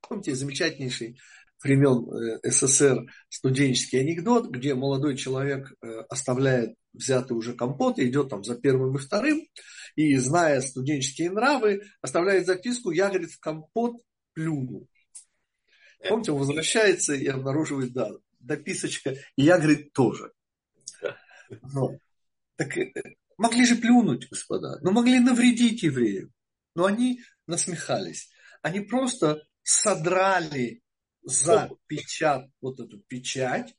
Помните 0.00 0.34
замечательнейший 0.34 1.18
времен 1.62 2.08
э, 2.42 2.50
СССР 2.50 3.04
студенческий 3.28 4.00
анекдот, 4.00 4.48
где 4.48 4.74
молодой 4.74 5.14
человек 5.16 5.70
э, 5.82 5.86
оставляет 6.08 6.74
взятый 6.94 7.36
уже 7.36 7.52
компот 7.52 7.98
и 7.98 8.08
идет 8.08 8.30
там 8.30 8.42
за 8.44 8.56
первым 8.56 8.96
и 8.96 8.98
вторым, 8.98 9.42
и, 9.94 10.16
зная 10.16 10.62
студенческие 10.62 11.30
нравы, 11.30 11.82
оставляет 12.00 12.46
записку 12.46 12.92
«Я, 12.92 13.08
говорит, 13.08 13.32
в 13.32 13.40
компот 13.40 13.96
плюнул». 14.32 14.88
Помните, 16.06 16.32
он 16.32 16.38
возвращается 16.38 17.14
и 17.14 17.26
обнаруживает, 17.26 17.92
да, 17.92 18.10
дописочка, 18.38 19.16
и 19.36 19.42
я, 19.42 19.58
говорит, 19.58 19.92
тоже. 19.92 20.32
Но, 21.62 21.98
так 22.56 22.76
э, 22.76 22.92
могли 23.36 23.64
же 23.64 23.76
плюнуть, 23.76 24.28
господа, 24.28 24.78
но 24.82 24.90
могли 24.90 25.18
навредить 25.18 25.82
евреям. 25.82 26.32
Но 26.74 26.84
они 26.84 27.22
насмехались. 27.46 28.30
Они 28.62 28.80
просто 28.80 29.42
содрали 29.62 30.82
за 31.22 31.70
печать, 31.86 32.48
вот 32.60 32.80
эту 32.80 32.98
печать, 33.00 33.74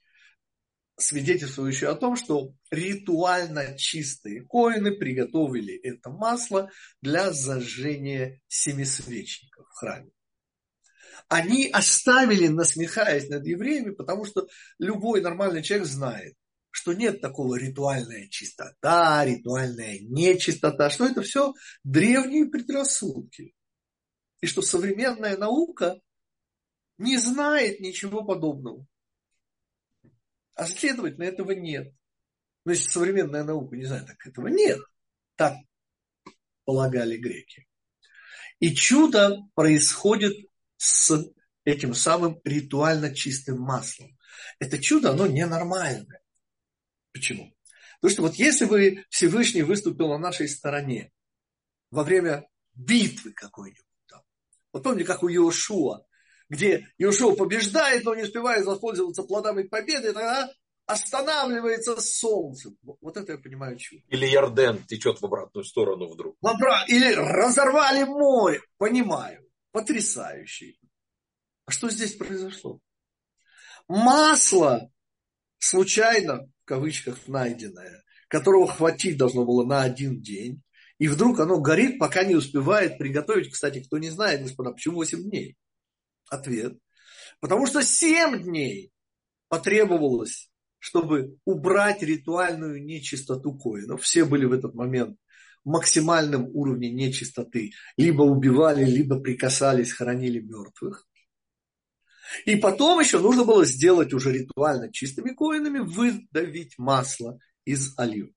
свидетельствующую 0.97 1.91
о 1.91 1.95
том, 1.95 2.15
что 2.15 2.53
ритуально 2.71 3.77
чистые 3.77 4.43
коины 4.43 4.91
приготовили 4.91 5.75
это 5.75 6.10
масло 6.10 6.69
для 7.01 7.32
зажжения 7.32 8.41
семисвечников 8.47 9.67
в 9.69 9.73
храме. 9.73 10.12
Они 11.27 11.67
оставили, 11.67 12.47
насмехаясь 12.47 13.29
над 13.29 13.45
евреями, 13.45 13.91
потому 13.91 14.25
что 14.25 14.47
любой 14.77 15.21
нормальный 15.21 15.63
человек 15.63 15.88
знает, 15.88 16.36
что 16.71 16.93
нет 16.93 17.21
такого 17.21 17.55
ритуальная 17.55 18.27
чистота, 18.29 19.25
ритуальная 19.25 19.99
нечистота, 19.99 20.89
что 20.89 21.05
это 21.05 21.21
все 21.21 21.53
древние 21.84 22.45
предрассудки. 22.45 23.53
И 24.41 24.47
что 24.47 24.62
современная 24.62 25.36
наука 25.38 25.99
не 26.97 27.17
знает 27.17 27.79
ничего 27.79 28.23
подобного. 28.23 28.86
А 30.55 30.65
следовательно, 30.65 31.23
этого 31.23 31.51
нет. 31.51 31.93
Но 32.65 32.71
если 32.71 32.89
современная 32.89 33.43
наука 33.43 33.75
не 33.75 33.86
знает, 33.86 34.08
так 34.08 34.25
этого 34.25 34.47
нет. 34.47 34.79
Так 35.36 35.55
полагали 36.65 37.17
греки. 37.17 37.67
И 38.60 38.75
чудо 38.75 39.39
происходит 39.55 40.48
с 40.79 41.13
этим 41.65 41.93
самым 41.93 42.39
ритуально 42.45 43.13
чистым 43.13 43.59
маслом. 43.59 44.17
Это 44.59 44.79
чудо, 44.79 45.11
оно 45.11 45.27
ненормальное. 45.27 46.21
Почему? 47.11 47.53
Потому 47.99 48.13
что 48.13 48.21
вот 48.21 48.35
если 48.35 48.65
бы 48.65 49.03
Всевышний 49.09 49.61
выступил 49.61 50.07
на 50.07 50.17
нашей 50.17 50.47
стороне 50.47 51.11
во 51.91 52.03
время 52.03 52.47
битвы 52.73 53.33
какой-нибудь 53.33 53.83
там, 54.07 54.21
вот 54.71 54.83
помните, 54.83 55.05
как 55.05 55.21
у 55.21 55.27
Иошуа, 55.27 56.05
где 56.47 56.87
Иошуа 56.97 57.35
побеждает, 57.35 58.05
но 58.05 58.15
не 58.15 58.23
успевает 58.23 58.65
воспользоваться 58.65 59.23
плодами 59.23 59.63
победы, 59.63 60.13
тогда 60.13 60.49
останавливается 60.85 61.99
солнце. 61.99 62.71
Вот 62.81 63.17
это 63.17 63.33
я 63.33 63.37
понимаю 63.37 63.77
чудо. 63.77 64.01
Или 64.07 64.27
Ярден 64.27 64.83
течет 64.85 65.19
в 65.19 65.25
обратную 65.25 65.65
сторону 65.65 66.07
вдруг. 66.07 66.37
Или 66.87 67.13
разорвали 67.13 68.05
море. 68.05 68.61
Понимаю. 68.77 69.48
Потрясающий. 69.71 70.79
А 71.65 71.71
что 71.71 71.89
здесь 71.89 72.15
произошло? 72.15 72.79
Масло 73.88 74.91
случайно, 75.60 76.51
в 76.62 76.65
кавычках, 76.65 77.27
найденное, 77.27 78.03
которого 78.27 78.67
хватить 78.67 79.17
должно 79.17 79.45
было 79.45 79.65
на 79.65 79.84
один 79.84 80.21
день, 80.21 80.62
и 80.97 81.08
вдруг 81.08 81.39
оно 81.39 81.60
горит, 81.60 81.97
пока 81.97 82.23
не 82.23 82.36
успевает 82.36 82.97
приготовить. 82.97 83.51
Кстати, 83.51 83.82
кто 83.82 83.97
не 83.97 84.10
знает, 84.10 84.41
господа, 84.41 84.71
почему 84.71 84.97
8 84.97 85.29
дней? 85.29 85.58
Ответ. 86.29 86.77
Потому 87.39 87.67
что 87.67 87.82
7 87.82 88.43
дней 88.43 88.91
потребовалось, 89.47 90.49
чтобы 90.77 91.38
убрать 91.45 92.03
ритуальную 92.03 92.84
нечистоту 92.84 93.58
коинов. 93.58 94.01
Все 94.01 94.25
были 94.25 94.45
в 94.45 94.51
этот 94.51 94.75
момент 94.75 95.17
максимальном 95.63 96.48
уровне 96.54 96.91
нечистоты. 96.91 97.72
Либо 97.98 98.24
убивали, 98.24 98.86
либо 98.86 99.19
прикасались, 99.19 99.93
хоронили 99.93 100.39
мертвых. 100.39 101.08
И 102.45 102.56
потом 102.56 103.00
еще 103.00 103.19
нужно 103.19 103.43
было 103.43 103.65
сделать 103.65 104.13
уже 104.13 104.32
ритуально 104.32 104.91
чистыми 104.91 105.34
коинами, 105.34 105.80
выдавить 105.80 106.78
масло 106.78 107.39
из 107.65 107.98
оливок. 107.98 108.36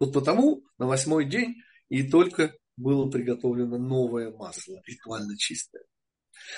Вот 0.00 0.12
потому 0.12 0.64
на 0.78 0.86
восьмой 0.86 1.28
день 1.28 1.56
и 1.88 2.08
только 2.08 2.54
было 2.76 3.10
приготовлено 3.10 3.78
новое 3.78 4.30
масло, 4.30 4.80
ритуально 4.86 5.36
чистое. 5.36 5.82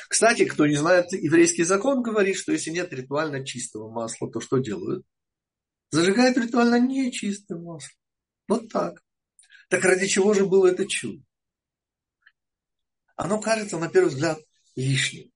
Кстати, 0.09 0.45
кто 0.45 0.67
не 0.67 0.77
знает, 0.77 1.07
еврейский 1.13 1.65
закон 1.65 2.03
говорит, 2.03 2.37
что 2.37 2.53
если 2.53 2.71
нет 2.71 2.93
ритуально 2.93 3.45
чистого 3.45 3.91
масла, 3.91 4.31
то 4.31 4.41
что 4.41 4.59
делают? 4.59 5.05
Зажигают 5.91 6.37
ритуально 6.37 6.79
нечистое 6.79 7.59
масло. 7.59 7.97
Вот 8.47 8.69
так. 8.69 9.03
Так 9.71 9.85
ради 9.85 10.09
чего 10.09 10.35
же 10.35 10.47
было 10.47 10.67
это 10.67 10.85
чудо? 10.85 11.23
Оно 13.15 13.41
кажется, 13.41 13.79
на 13.79 13.89
первый 13.89 14.09
взгляд, 14.09 14.41
лишним. 14.75 15.31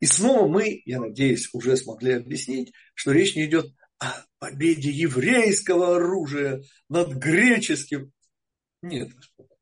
И 0.00 0.06
снова 0.06 0.46
мы, 0.46 0.82
я 0.84 1.00
надеюсь, 1.00 1.48
уже 1.54 1.76
смогли 1.78 2.12
объяснить, 2.12 2.74
что 2.94 3.10
речь 3.10 3.36
не 3.36 3.46
идет 3.46 3.72
о 3.98 4.26
победе 4.38 4.90
еврейского 4.90 5.96
оружия 5.96 6.62
над 6.90 7.14
греческим. 7.14 8.12
Нет, 8.82 9.14
господа. 9.14 9.54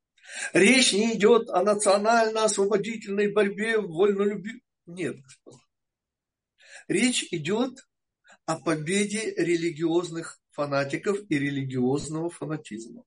Речь 0.53 0.93
не 0.93 1.15
идет 1.15 1.49
о 1.51 1.63
национально-освободительной 1.63 3.33
борьбе 3.33 3.79
вольнолюбивой. 3.79 4.65
Нет, 4.87 5.23
господа. 5.23 5.63
Речь 6.89 7.29
идет 7.31 7.87
о 8.47 8.59
победе 8.59 9.33
религиозных 9.37 10.41
фанатиков 10.51 11.19
и 11.29 11.39
религиозного 11.39 12.31
фанатизма. 12.31 13.05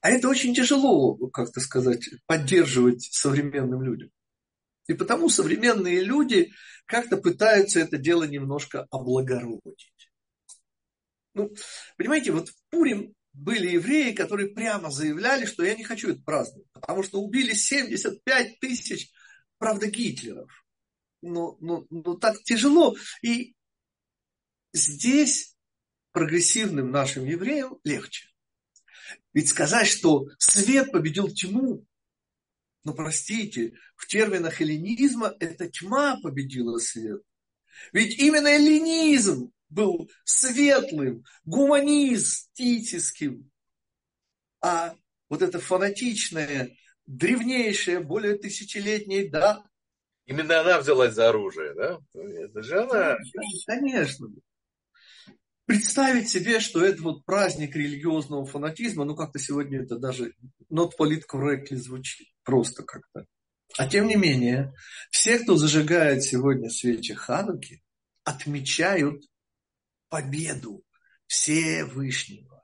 А 0.00 0.10
это 0.10 0.28
очень 0.28 0.54
тяжело, 0.54 1.16
как-то 1.28 1.60
сказать, 1.60 2.08
поддерживать 2.26 3.02
современным 3.02 3.82
людям. 3.82 4.10
И 4.86 4.94
потому 4.94 5.28
современные 5.28 6.02
люди 6.02 6.52
как-то 6.86 7.16
пытаются 7.16 7.80
это 7.80 7.96
дело 7.96 8.24
немножко 8.24 8.86
облагородить. 8.90 10.10
Ну, 11.34 11.52
понимаете, 11.96 12.32
вот 12.32 12.50
в 12.50 12.54
Пурим 12.70 13.14
были 13.32 13.72
евреи, 13.72 14.12
которые 14.12 14.48
прямо 14.48 14.90
заявляли, 14.90 15.46
что 15.46 15.64
я 15.64 15.74
не 15.74 15.84
хочу 15.84 16.10
это 16.10 16.22
праздновать, 16.22 16.70
потому 16.72 17.02
что 17.02 17.20
убили 17.20 17.52
75 17.52 18.60
тысяч, 18.60 19.10
правда, 19.58 19.88
Гитлеров. 19.88 20.50
Но, 21.22 21.56
но, 21.60 21.86
но 21.90 22.14
так 22.14 22.42
тяжело. 22.44 22.96
И 23.22 23.56
здесь 24.72 25.56
прогрессивным 26.12 26.90
нашим 26.90 27.24
евреям 27.24 27.78
легче. 27.82 28.28
Ведь 29.32 29.48
сказать, 29.48 29.88
что 29.88 30.26
свет 30.38 30.92
победил 30.92 31.28
тьму, 31.28 31.84
ну 32.84 32.94
простите, 32.94 33.72
в 33.96 34.06
терминах 34.06 34.60
эллинизма 34.60 35.34
эта 35.40 35.68
тьма 35.68 36.20
победила 36.22 36.78
свет. 36.78 37.22
Ведь 37.92 38.18
именно 38.18 38.48
эллинизм 38.48 39.52
был 39.68 40.10
светлым, 40.24 41.24
гуманистическим. 41.44 43.50
А 44.60 44.94
вот 45.28 45.42
это 45.42 45.58
фанатичное, 45.58 46.76
древнейшее, 47.06 48.00
более 48.00 48.38
тысячелетнее, 48.38 49.30
да. 49.30 49.64
Именно 50.26 50.60
она 50.60 50.78
взялась 50.78 51.14
за 51.14 51.28
оружие, 51.28 51.74
да? 51.74 51.98
Это 52.14 52.62
же 52.62 52.82
она. 52.82 53.16
Конечно. 53.66 54.28
Представить 55.66 56.28
себе, 56.28 56.60
что 56.60 56.84
это 56.84 57.02
вот 57.02 57.24
праздник 57.24 57.74
религиозного 57.74 58.44
фанатизма, 58.44 59.04
ну 59.04 59.16
как-то 59.16 59.38
сегодня 59.38 59.82
это 59.82 59.96
даже 59.98 60.34
not 60.70 60.90
politcorrectly 60.98 61.76
звучит, 61.76 62.28
просто 62.42 62.82
как-то. 62.82 63.26
А 63.78 63.88
тем 63.88 64.06
не 64.06 64.16
менее, 64.16 64.74
все, 65.10 65.38
кто 65.38 65.56
зажигает 65.56 66.22
сегодня 66.22 66.68
свечи 66.68 67.14
Хануки, 67.14 67.82
отмечают 68.24 69.24
победу 70.10 70.84
Всевышнего 71.26 72.62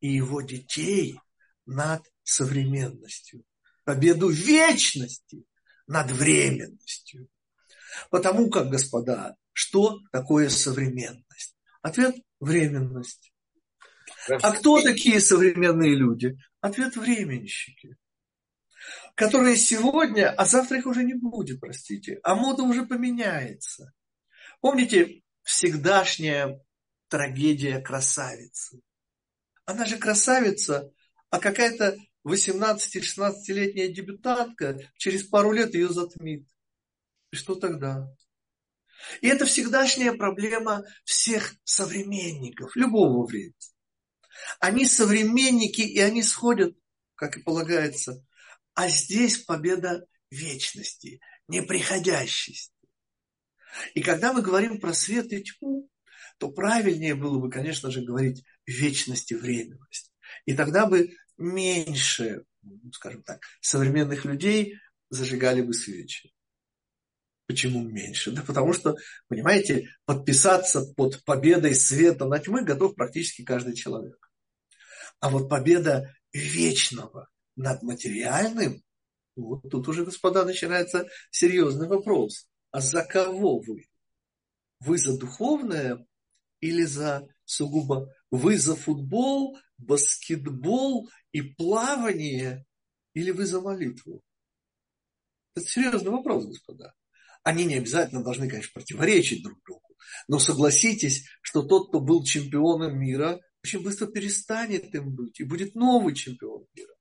и 0.00 0.14
его 0.14 0.40
детей 0.40 1.18
над 1.66 2.02
современностью, 2.22 3.42
победу 3.82 4.28
вечности 4.28 5.44
над 5.88 6.12
временностью. 6.12 7.28
Потому 8.10 8.50
как, 8.50 8.68
господа, 8.68 9.36
что 9.52 9.98
такое 10.12 10.48
современность? 10.48 11.55
Ответ– 11.86 12.16
временность. 12.40 13.32
А 14.28 14.50
кто 14.50 14.82
такие 14.82 15.20
современные 15.20 15.94
люди? 15.94 16.36
Ответ– 16.60 16.96
временщики. 16.96 17.96
которые 19.14 19.56
сегодня, 19.56 20.30
а 20.30 20.44
завтра 20.46 20.78
их 20.78 20.86
уже 20.86 21.04
не 21.04 21.14
будет, 21.14 21.60
простите, 21.60 22.18
а 22.24 22.34
мода 22.34 22.64
уже 22.64 22.84
поменяется. 22.86 23.92
Помните 24.60 25.22
всегдашняя 25.42 26.60
трагедия 27.06 27.80
красавицы? 27.80 28.80
Она 29.64 29.84
же 29.84 29.96
красавица, 29.96 30.90
а 31.30 31.38
какая-то 31.38 31.96
18-16-летняя 32.26 33.86
дебютантка 33.86 34.80
через 34.96 35.22
пару 35.22 35.52
лет 35.52 35.72
ее 35.74 35.88
затмит. 35.88 36.48
И 37.30 37.36
что 37.36 37.54
тогда? 37.54 38.12
И 39.20 39.28
это 39.28 39.44
всегдашняя 39.44 40.12
проблема 40.12 40.84
всех 41.04 41.54
современников, 41.64 42.74
любого 42.76 43.26
времени. 43.26 43.54
Они 44.60 44.86
современники, 44.86 45.80
и 45.80 45.98
они 46.00 46.22
сходят, 46.22 46.76
как 47.14 47.36
и 47.36 47.42
полагается. 47.42 48.24
А 48.74 48.88
здесь 48.88 49.38
победа 49.38 50.06
вечности, 50.30 51.20
неприходящести. 51.48 52.72
И 53.94 54.02
когда 54.02 54.32
мы 54.32 54.42
говорим 54.42 54.80
про 54.80 54.92
свет 54.92 55.32
и 55.32 55.42
тьму, 55.42 55.88
то 56.38 56.50
правильнее 56.50 57.14
было 57.14 57.38
бы, 57.38 57.50
конечно 57.50 57.90
же, 57.90 58.02
говорить 58.02 58.44
вечность 58.66 59.32
и 59.32 59.34
временность. 59.34 60.12
И 60.44 60.54
тогда 60.54 60.86
бы 60.86 61.14
меньше, 61.36 62.44
скажем 62.92 63.22
так, 63.22 63.42
современных 63.60 64.24
людей 64.24 64.76
зажигали 65.08 65.62
бы 65.62 65.72
свечи. 65.72 66.32
Почему 67.46 67.82
меньше? 67.82 68.32
Да 68.32 68.42
потому 68.42 68.72
что, 68.72 68.96
понимаете, 69.28 69.88
подписаться 70.04 70.82
под 70.96 71.22
победой 71.24 71.74
света 71.74 72.26
над 72.26 72.44
тьмой 72.44 72.64
готов 72.64 72.94
практически 72.96 73.44
каждый 73.44 73.74
человек. 73.74 74.30
А 75.20 75.30
вот 75.30 75.48
победа 75.48 76.12
вечного 76.32 77.28
над 77.54 77.82
материальным, 77.82 78.82
вот 79.36 79.62
тут 79.70 79.86
уже, 79.88 80.04
господа, 80.04 80.44
начинается 80.44 81.06
серьезный 81.30 81.86
вопрос. 81.86 82.48
А 82.72 82.80
за 82.80 83.04
кого 83.04 83.60
вы? 83.60 83.86
Вы 84.80 84.98
за 84.98 85.16
духовное 85.16 86.04
или 86.60 86.82
за 86.82 87.28
сугубо 87.44 88.12
вы 88.30 88.58
за 88.58 88.74
футбол, 88.74 89.58
баскетбол 89.78 91.08
и 91.32 91.42
плавание 91.42 92.66
или 93.14 93.30
вы 93.30 93.46
за 93.46 93.60
молитву? 93.60 94.22
Это 95.54 95.66
серьезный 95.66 96.10
вопрос, 96.10 96.46
господа. 96.46 96.94
Они 97.46 97.64
не 97.64 97.76
обязательно 97.76 98.24
должны, 98.24 98.48
конечно, 98.48 98.72
противоречить 98.74 99.44
друг 99.44 99.60
другу. 99.64 99.94
Но 100.26 100.40
согласитесь, 100.40 101.26
что 101.42 101.62
тот, 101.62 101.90
кто 101.90 102.00
был 102.00 102.24
чемпионом 102.24 102.98
мира, 102.98 103.40
очень 103.62 103.84
быстро 103.84 104.08
перестанет 104.08 104.92
им 104.96 105.14
быть. 105.14 105.38
И 105.38 105.44
будет 105.44 105.76
новый 105.76 106.16
чемпион 106.16 106.66
мира. 106.74 106.92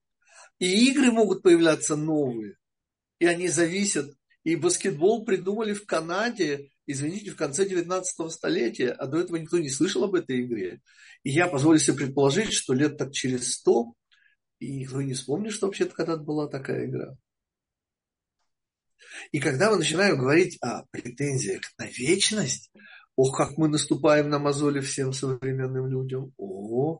И 0.59 0.91
игры 0.91 1.11
могут 1.11 1.41
появляться 1.41 1.95
новые. 1.95 2.57
И 3.17 3.25
они 3.25 3.47
зависят. 3.47 4.13
И 4.43 4.55
баскетбол 4.55 5.25
придумали 5.25 5.73
в 5.73 5.87
Канаде, 5.87 6.69
извините, 6.85 7.31
в 7.31 7.37
конце 7.37 7.67
19 7.67 8.31
столетия. 8.31 8.91
А 8.91 9.07
до 9.07 9.21
этого 9.21 9.37
никто 9.37 9.57
не 9.57 9.71
слышал 9.71 10.03
об 10.03 10.13
этой 10.13 10.45
игре. 10.45 10.79
И 11.23 11.31
я 11.31 11.47
позволю 11.47 11.79
себе 11.79 11.97
предположить, 11.97 12.53
что 12.53 12.75
лет 12.75 12.97
так 12.97 13.13
через 13.13 13.51
сто, 13.51 13.95
и 14.59 14.71
никто 14.81 15.01
не 15.01 15.15
вспомнит, 15.15 15.53
что 15.53 15.65
вообще-то 15.65 15.95
когда-то 15.95 16.21
была 16.21 16.47
такая 16.47 16.85
игра. 16.85 17.17
И 19.31 19.39
когда 19.39 19.71
мы 19.71 19.77
начинаем 19.77 20.17
говорить 20.17 20.57
о 20.61 20.83
претензиях 20.91 21.61
на 21.77 21.85
вечность, 21.85 22.71
ох, 23.15 23.35
как 23.35 23.57
мы 23.57 23.67
наступаем 23.67 24.29
на 24.29 24.39
мозоли 24.39 24.79
всем 24.79 25.13
современным 25.13 25.87
людям. 25.87 26.33
О, 26.37 26.99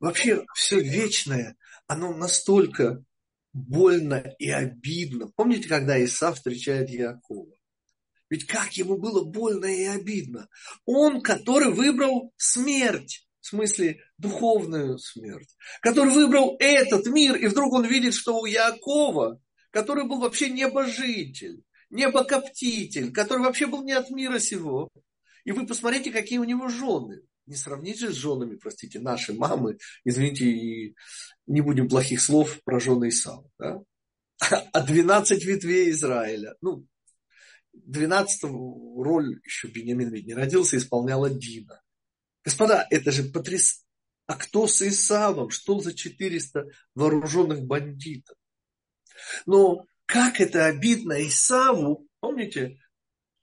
вообще 0.00 0.44
все 0.54 0.80
вечное, 0.80 1.56
оно 1.86 2.14
настолько 2.14 3.02
больно 3.52 4.34
и 4.38 4.50
обидно. 4.50 5.30
Помните, 5.34 5.68
когда 5.68 6.02
Исав 6.02 6.36
встречает 6.36 6.90
Якова? 6.90 7.54
Ведь 8.30 8.44
как 8.44 8.72
ему 8.74 8.98
было 8.98 9.24
больно 9.24 9.66
и 9.66 9.84
обидно. 9.84 10.48
Он, 10.84 11.22
который 11.22 11.72
выбрал 11.72 12.32
смерть, 12.36 13.26
в 13.40 13.46
смысле 13.46 14.00
духовную 14.18 14.98
смерть, 14.98 15.56
который 15.80 16.12
выбрал 16.12 16.56
этот 16.58 17.06
мир, 17.06 17.36
и 17.36 17.46
вдруг 17.46 17.72
он 17.72 17.86
видит, 17.86 18.12
что 18.12 18.38
у 18.38 18.44
Якова 18.44 19.40
который 19.70 20.04
был 20.04 20.20
вообще 20.20 20.50
небожитель, 20.50 21.62
небокоптитель, 21.90 23.12
который 23.12 23.44
вообще 23.44 23.66
был 23.66 23.82
не 23.84 23.92
от 23.92 24.10
мира 24.10 24.38
сего. 24.38 24.90
И 25.44 25.52
вы 25.52 25.66
посмотрите, 25.66 26.10
какие 26.10 26.38
у 26.38 26.44
него 26.44 26.68
жены. 26.68 27.22
Не 27.46 27.56
сравните 27.56 28.10
с 28.10 28.14
женами, 28.14 28.56
простите, 28.56 29.00
наши 29.00 29.32
мамы, 29.32 29.78
извините, 30.04 30.44
и 30.44 30.94
не 31.46 31.62
будем 31.62 31.88
плохих 31.88 32.20
слов 32.20 32.60
про 32.62 32.78
жены 32.78 33.08
Исава. 33.08 33.48
Да? 33.58 33.82
А 34.72 34.84
12 34.84 35.44
ветвей 35.44 35.90
Израиля. 35.90 36.54
Ну, 36.60 36.86
12 37.72 38.44
роль 38.44 39.40
еще 39.44 39.68
Бениамин 39.68 40.10
ведь 40.10 40.26
не 40.26 40.34
родился, 40.34 40.76
исполняла 40.76 41.30
Дина. 41.30 41.80
Господа, 42.44 42.86
это 42.90 43.10
же 43.10 43.24
потряс... 43.24 43.84
А 44.26 44.36
кто 44.36 44.66
с 44.66 44.82
Исавом? 44.82 45.48
Что 45.48 45.80
за 45.80 45.94
400 45.94 46.66
вооруженных 46.94 47.62
бандитов? 47.62 48.36
Но 49.46 49.86
как 50.06 50.40
это 50.40 50.66
обидно 50.66 51.26
Исаву, 51.26 52.06
помните 52.20 52.80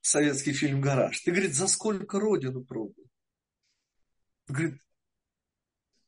советский 0.01 0.53
фильм 0.53 0.81
«Гараж»? 0.81 1.19
Ты, 1.21 1.31
говорит, 1.31 1.53
за 1.53 1.67
сколько 1.67 2.19
родину 2.19 2.63
пробовал? 2.63 3.09
Говорит, 4.47 4.81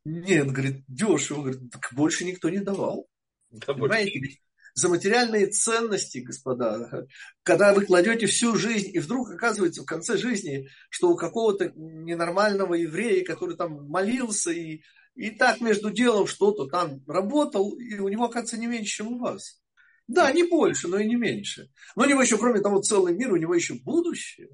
нет, 0.06 0.52
говорит, 0.52 0.84
дешево, 0.88 1.42
говорит, 1.42 1.72
так 1.72 1.90
больше 1.94 2.24
никто 2.26 2.50
не 2.50 2.60
давал. 2.60 3.08
Да 3.50 3.74
Понимаете, 3.74 4.20
ведь 4.20 4.42
за 4.74 4.90
материальные 4.90 5.48
ценности, 5.48 6.20
господа, 6.20 7.08
когда 7.42 7.74
вы 7.74 7.86
кладете 7.86 8.28
всю 8.28 8.56
жизнь, 8.56 8.92
и 8.94 9.00
вдруг 9.00 9.32
оказывается 9.32 9.82
в 9.82 9.86
конце 9.86 10.18
жизни, 10.18 10.70
что 10.90 11.10
у 11.10 11.16
какого-то 11.16 11.72
ненормального 11.76 12.76
еврея, 12.76 13.26
который 13.26 13.58
там 13.58 13.90
молился 13.90 14.52
и, 14.52 14.84
и 15.18 15.32
так 15.32 15.62
между 15.62 15.90
делом 15.90 16.28
что-то 16.28 16.68
там 16.68 17.04
работал, 17.08 17.72
и 17.72 17.96
у 17.96 18.08
него, 18.08 18.26
оказывается, 18.26 18.58
не 18.58 18.68
меньше, 18.68 18.98
чем 18.98 19.14
у 19.14 19.20
вас. 19.20 19.60
Да, 20.08 20.32
не 20.32 20.44
больше, 20.44 20.88
но 20.88 21.00
и 21.00 21.08
не 21.08 21.16
меньше. 21.16 21.70
Но 21.96 22.04
у 22.04 22.06
него 22.06 22.22
еще, 22.22 22.38
кроме 22.38 22.62
того, 22.62 22.82
целый 22.82 23.16
мир, 23.16 23.34
у 23.34 23.38
него 23.38 23.56
еще 23.56 23.74
будущее. 23.74 24.50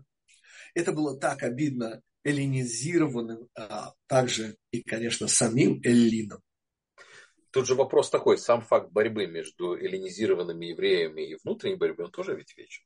Это 0.74 0.94
было 0.94 1.20
так 1.20 1.44
обидно 1.44 2.02
эллинизированным, 2.24 3.50
а 3.56 3.94
также 4.08 4.56
и, 4.72 4.82
конечно, 4.82 5.28
самим 5.28 5.82
эллином. 5.84 6.42
Тут 7.52 7.68
же 7.68 7.76
вопрос 7.76 8.10
такой, 8.10 8.38
сам 8.38 8.62
факт 8.62 8.90
борьбы 8.92 9.28
между 9.28 9.76
эллинизированными 9.76 10.68
евреями 10.68 11.30
и 11.30 11.38
внутренней 11.44 11.76
борьбой, 11.76 12.06
он 12.06 12.12
тоже 12.12 12.36
ведь 12.36 12.58
вечен. 12.58 12.84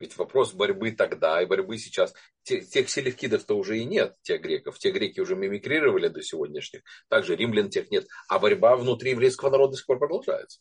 Ведь 0.00 0.16
вопрос 0.16 0.52
борьбы 0.52 0.92
тогда 0.92 1.42
и 1.42 1.46
борьбы 1.46 1.76
сейчас. 1.78 2.14
Тех, 2.44 2.68
тех 2.68 2.88
селевкидов-то 2.88 3.54
уже 3.54 3.78
и 3.78 3.84
нет, 3.84 4.14
тех 4.22 4.40
греков. 4.40 4.78
Те 4.78 4.92
греки 4.92 5.20
уже 5.20 5.34
мимикрировали 5.34 6.08
до 6.08 6.22
сегодняшних. 6.22 6.82
Также 7.08 7.34
римлян 7.34 7.68
тех 7.68 7.90
нет. 7.90 8.06
А 8.28 8.38
борьба 8.38 8.76
внутри 8.76 9.10
еврейского 9.10 9.50
народа 9.50 9.72
до 9.72 9.76
сих 9.78 9.86
пор 9.86 9.98
продолжается. 9.98 10.60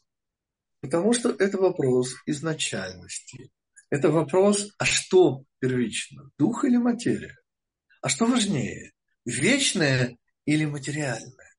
Потому 0.82 1.14
что 1.14 1.30
это 1.30 1.58
вопрос 1.58 2.16
изначальности. 2.26 3.52
Это 3.90 4.10
вопрос, 4.10 4.74
а 4.78 4.86
что 4.86 5.44
первично, 5.60 6.30
дух 6.38 6.66
или 6.66 6.78
материя? 6.78 7.38
А 8.02 8.10
что 8.10 8.26
важнее, 8.26 8.94
вечное 9.26 10.18
или 10.46 10.66
материальное? 10.66 11.56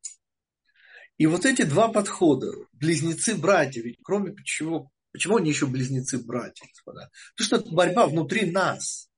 И 1.16 1.26
вот 1.26 1.46
эти 1.46 1.62
два 1.62 1.88
подхода, 1.88 2.52
близнецы-братья, 2.72 3.82
ведь 3.82 3.98
кроме 4.04 4.34
чего, 4.44 4.90
почему 5.12 5.36
они 5.36 5.50
еще 5.50 5.66
близнецы-братья, 5.66 6.66
господа? 6.66 7.10
Потому 7.36 7.46
что 7.46 7.56
это 7.56 7.74
борьба 7.74 8.06
внутри 8.06 8.50
нас. 8.50 9.08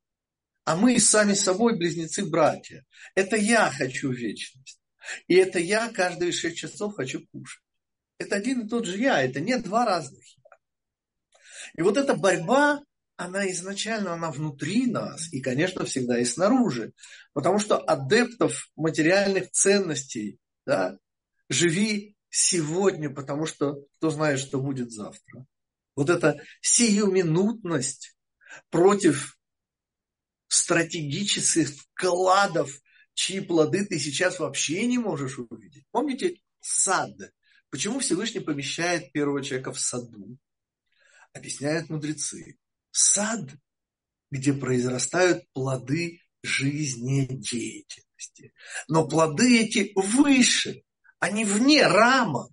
А 0.65 0.77
мы 0.77 0.99
сами 1.01 1.35
собой 1.35 1.77
близнецы-братья. 1.77 2.85
Это 3.15 3.37
я 3.37 3.71
хочу 3.71 4.11
вечность. 4.11 4.81
И 5.27 5.35
это 5.35 5.59
я 5.59 5.89
каждые 5.89 6.33
шесть 6.33 6.59
часов 6.59 6.95
хочу 6.95 7.27
кушать. 7.33 7.63
Это 8.19 8.37
один 8.37 8.67
и 8.67 8.69
тот 8.69 8.85
же 8.85 8.99
я, 8.99 9.23
это 9.23 9.41
не 9.41 9.57
два 9.59 9.87
разных 9.87 10.23
я. 10.37 10.59
И 11.75 11.83
вот 11.83 11.97
эта 11.97 12.15
борьба, 12.15 12.83
она 13.17 13.51
изначально, 13.51 14.13
она 14.13 14.31
внутри 14.31 14.87
нас, 14.87 15.33
и, 15.33 15.41
конечно, 15.41 15.85
всегда 15.85 16.19
и 16.19 16.25
снаружи. 16.25 16.93
Потому 17.33 17.59
что 17.59 17.79
адептов 17.79 18.71
материальных 18.77 19.51
ценностей, 19.51 20.39
да, 20.67 20.99
живи 21.49 22.17
сегодня, 22.29 23.11
потому 23.11 23.47
что 23.47 23.85
кто 23.97 24.11
знает, 24.11 24.39
что 24.39 24.61
будет 24.61 24.91
завтра. 24.93 25.47
Вот 26.01 26.09
эта 26.09 26.41
сиюминутность 26.63 28.17
против 28.71 29.39
стратегических 30.49 31.69
вкладов, 31.69 32.81
чьи 33.13 33.41
плоды 33.41 33.85
ты 33.85 33.99
сейчас 33.99 34.39
вообще 34.39 34.87
не 34.87 34.97
можешь 34.97 35.39
увидеть. 35.39 35.85
Помните 35.91 36.41
сад? 36.59 37.11
Почему 37.69 37.99
Всевышний 37.99 38.41
помещает 38.41 39.13
первого 39.13 39.45
человека 39.45 39.75
в 39.75 39.79
саду? 39.79 40.39
Объясняют 41.35 41.91
мудрецы. 41.91 42.57
Сад, 42.91 43.51
где 44.31 44.55
произрастают 44.55 45.45
плоды 45.53 46.23
жизнедеятельности. 46.43 48.55
Но 48.89 49.07
плоды 49.07 49.65
эти 49.65 49.93
выше, 49.95 50.83
они 51.19 51.45
вне 51.45 51.87
рамок. 51.87 52.53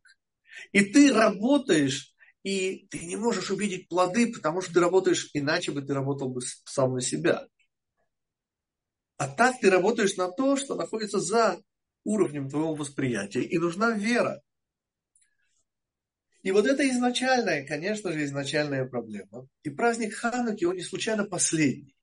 И 0.74 0.82
ты 0.82 1.14
работаешь, 1.14 2.14
и 2.48 2.88
ты 2.90 3.06
не 3.06 3.18
можешь 3.18 3.52
увидеть 3.52 3.90
плоды, 3.90 4.32
потому 4.32 4.62
что 4.62 4.74
ты 4.76 4.80
работаешь, 4.80 5.30
иначе 5.34 5.74
бы 5.74 5.82
ты 5.82 5.94
работал 5.94 6.30
бы 6.30 6.40
сам 6.64 6.94
на 6.94 7.02
себя. 7.02 7.46
А 9.18 9.28
так 9.28 9.60
ты 9.60 9.70
работаешь 9.70 10.16
на 10.16 10.32
то, 10.32 10.56
что 10.56 10.76
находится 10.76 11.20
за 11.20 11.62
уровнем 12.06 12.50
твоего 12.50 12.74
восприятия. 12.74 13.42
И 13.42 13.58
нужна 13.58 13.92
вера. 13.92 14.42
И 16.42 16.52
вот 16.52 16.66
это 16.66 16.90
изначальная, 16.90 17.68
конечно 17.68 18.14
же, 18.14 18.24
изначальная 18.24 18.86
проблема. 18.86 19.50
И 19.64 19.70
праздник 19.70 20.14
Хануки, 20.14 20.64
он 20.64 20.78
не 20.78 20.84
случайно 20.84 21.26
последний. 21.26 21.98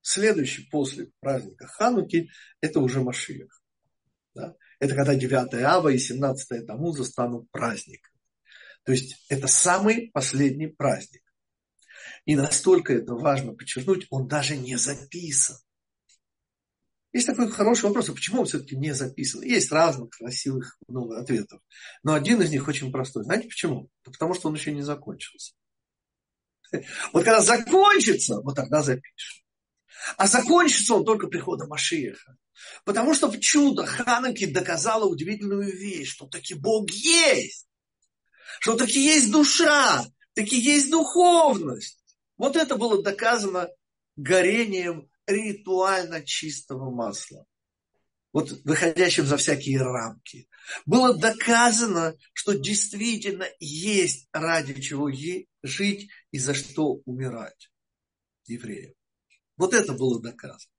Следующий 0.00 0.70
после 0.70 1.10
праздника 1.20 1.66
Хануки– 1.66 2.30
это 2.62 2.80
уже 2.80 3.02
Машиях. 3.02 3.62
Да? 4.32 4.54
Это 4.78 4.94
когда 4.94 5.14
9 5.14 5.52
Ава 5.52 5.90
и 5.90 5.98
17 5.98 6.66
Тамуза 6.66 7.04
станут 7.04 7.50
праздником. 7.50 8.15
То 8.86 8.92
есть 8.92 9.16
это 9.28 9.48
самый 9.48 10.10
последний 10.12 10.68
праздник. 10.68 11.22
И 12.24 12.36
настолько 12.36 12.92
это 12.94 13.14
важно 13.14 13.52
подчеркнуть, 13.52 14.06
он 14.10 14.28
даже 14.28 14.56
не 14.56 14.76
записан. 14.76 15.56
Есть 17.12 17.26
такой 17.26 17.50
хороший 17.50 17.86
вопрос, 17.86 18.08
а 18.08 18.12
почему 18.12 18.40
он 18.40 18.46
все-таки 18.46 18.76
не 18.76 18.92
записан? 18.92 19.42
Есть 19.42 19.72
разных 19.72 20.10
красивых 20.10 20.78
много 20.86 21.18
ответов. 21.20 21.60
Но 22.04 22.14
один 22.14 22.40
из 22.42 22.50
них 22.50 22.68
очень 22.68 22.92
простой. 22.92 23.24
Знаете 23.24 23.48
почему? 23.48 23.90
Потому 24.04 24.34
что 24.34 24.48
он 24.48 24.54
еще 24.54 24.72
не 24.72 24.82
закончился. 24.82 25.54
Вот 27.12 27.24
когда 27.24 27.40
закончится, 27.40 28.40
вот 28.40 28.54
тогда 28.54 28.82
запишем. 28.82 29.44
А 30.16 30.28
закончится 30.28 30.94
он 30.94 31.04
только 31.04 31.26
приходом 31.26 31.68
Машиеха. 31.68 32.36
Потому 32.84 33.14
что 33.14 33.28
в 33.28 33.40
чудо 33.40 33.84
Хануки 33.84 34.46
доказала 34.46 35.06
удивительную 35.06 35.76
вещь, 35.76 36.12
что 36.12 36.26
таки 36.26 36.54
Бог 36.54 36.90
есть. 36.90 37.65
Что 38.60 38.76
таки 38.76 39.00
есть 39.00 39.30
душа, 39.30 40.04
таки 40.34 40.58
есть 40.58 40.90
духовность. 40.90 42.02
Вот 42.36 42.56
это 42.56 42.76
было 42.76 43.02
доказано 43.02 43.68
горением 44.16 45.10
ритуально 45.26 46.24
чистого 46.24 46.90
масла, 46.90 47.46
вот 48.32 48.52
выходящим 48.64 49.26
за 49.26 49.36
всякие 49.36 49.80
рамки. 49.80 50.48
Было 50.84 51.16
доказано, 51.16 52.14
что 52.32 52.52
действительно 52.52 53.46
есть 53.58 54.28
ради 54.32 54.80
чего 54.80 55.10
жить 55.62 56.10
и 56.30 56.38
за 56.38 56.54
что 56.54 57.00
умирать 57.04 57.70
евреям. 58.46 58.94
Вот 59.56 59.74
это 59.74 59.94
было 59.94 60.20
доказано. 60.20 60.70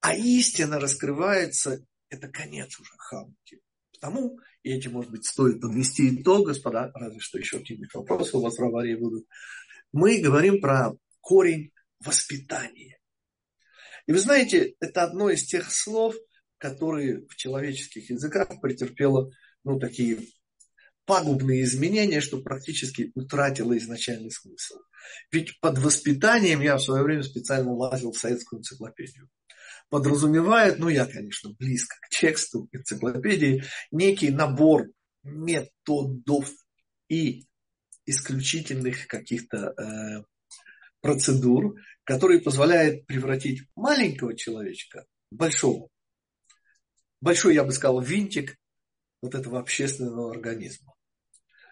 А 0.00 0.14
истина 0.14 0.80
раскрывается, 0.80 1.84
это 2.08 2.28
конец 2.28 2.78
уже 2.80 2.92
Хануки. 2.96 3.60
Потому, 4.00 4.38
и 4.62 4.72
этим, 4.72 4.92
может 4.92 5.10
быть, 5.10 5.26
стоит 5.26 5.60
подвести 5.60 6.14
итог, 6.14 6.46
господа, 6.46 6.90
разве 6.94 7.18
что 7.20 7.38
еще 7.38 7.58
какие-нибудь 7.58 7.94
вопросы 7.94 8.36
у 8.36 8.40
вас 8.40 8.56
в 8.56 8.62
аварии 8.62 8.94
будут. 8.94 9.26
Мы 9.92 10.18
говорим 10.18 10.60
про 10.60 10.92
корень 11.20 11.72
воспитания. 12.00 12.98
И 14.06 14.12
вы 14.12 14.18
знаете, 14.18 14.74
это 14.80 15.02
одно 15.02 15.30
из 15.30 15.44
тех 15.44 15.70
слов, 15.70 16.14
которые 16.58 17.26
в 17.28 17.36
человеческих 17.36 18.10
языках 18.10 18.60
претерпело 18.60 19.30
ну, 19.64 19.78
такие 19.78 20.18
пагубные 21.04 21.62
изменения, 21.62 22.20
что 22.20 22.40
практически 22.40 23.10
утратило 23.14 23.76
изначальный 23.76 24.30
смысл. 24.30 24.76
Ведь 25.32 25.58
под 25.60 25.78
воспитанием 25.78 26.60
я 26.60 26.76
в 26.76 26.82
свое 26.82 27.02
время 27.02 27.22
специально 27.22 27.72
лазил 27.72 28.12
в 28.12 28.18
советскую 28.18 28.60
энциклопедию. 28.60 29.28
Подразумевает, 29.90 30.78
ну 30.78 30.88
я, 30.88 31.06
конечно, 31.06 31.50
близко 31.58 31.96
к 32.02 32.10
тексту 32.10 32.68
энциклопедии, 32.72 33.64
некий 33.90 34.30
набор 34.30 34.88
методов 35.22 36.50
и 37.08 37.46
исключительных 38.04 39.06
каких-то 39.06 39.74
э, 39.76 40.24
процедур, 41.00 41.76
который 42.04 42.40
позволяет 42.40 43.06
превратить 43.06 43.62
маленького 43.76 44.36
человечка 44.36 45.04
в 45.30 45.36
большого. 45.36 45.88
Большой, 47.20 47.54
я 47.54 47.64
бы 47.64 47.72
сказал, 47.72 48.00
винтик 48.00 48.56
вот 49.20 49.34
этого 49.34 49.58
общественного 49.58 50.30
организма. 50.30 50.94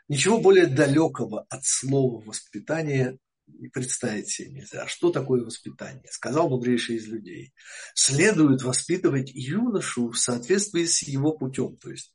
Ничего 0.08 0.40
более 0.40 0.66
далекого 0.66 1.46
от 1.48 1.64
слова 1.64 2.22
воспитания 2.24 3.18
и 3.46 3.68
представить 3.68 4.28
себе 4.28 4.50
нельзя. 4.50 4.82
А 4.82 4.88
что 4.88 5.10
такое 5.10 5.44
воспитание? 5.44 6.10
Сказал 6.10 6.48
мудрейший 6.48 6.96
из 6.96 7.06
людей. 7.06 7.52
Следует 7.94 8.62
воспитывать 8.62 9.30
юношу 9.32 10.10
в 10.10 10.18
соответствии 10.18 10.84
с 10.84 11.02
его 11.02 11.32
путем. 11.32 11.76
То 11.76 11.90
есть 11.90 12.14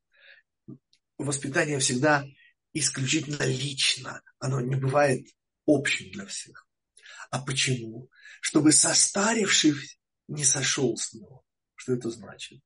воспитание 1.18 1.80
всегда 1.80 2.26
исключительно 2.74 3.46
лично. 3.46 4.22
Оно 4.40 4.62
не 4.62 4.76
бывает 4.76 5.28
общим 5.66 6.12
для 6.12 6.26
всех. 6.26 6.68
А 7.30 7.42
почему? 7.42 8.10
Чтобы 8.42 8.72
состарившись 8.72 10.00
не 10.28 10.44
сошел 10.44 10.96
с 10.98 11.14
него. 11.14 11.44
Что 11.76 11.94
это 11.94 12.10
значит? 12.10 12.62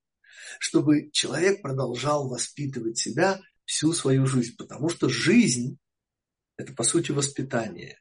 Чтобы 0.59 1.09
человек 1.11 1.61
продолжал 1.61 2.27
воспитывать 2.27 2.97
себя 2.97 3.39
всю 3.65 3.93
свою 3.93 4.25
жизнь. 4.25 4.55
Потому 4.57 4.89
что 4.89 5.09
жизнь– 5.09 5.77
это, 6.57 6.73
по 6.73 6.83
сути, 6.83 7.11
воспитание. 7.11 7.99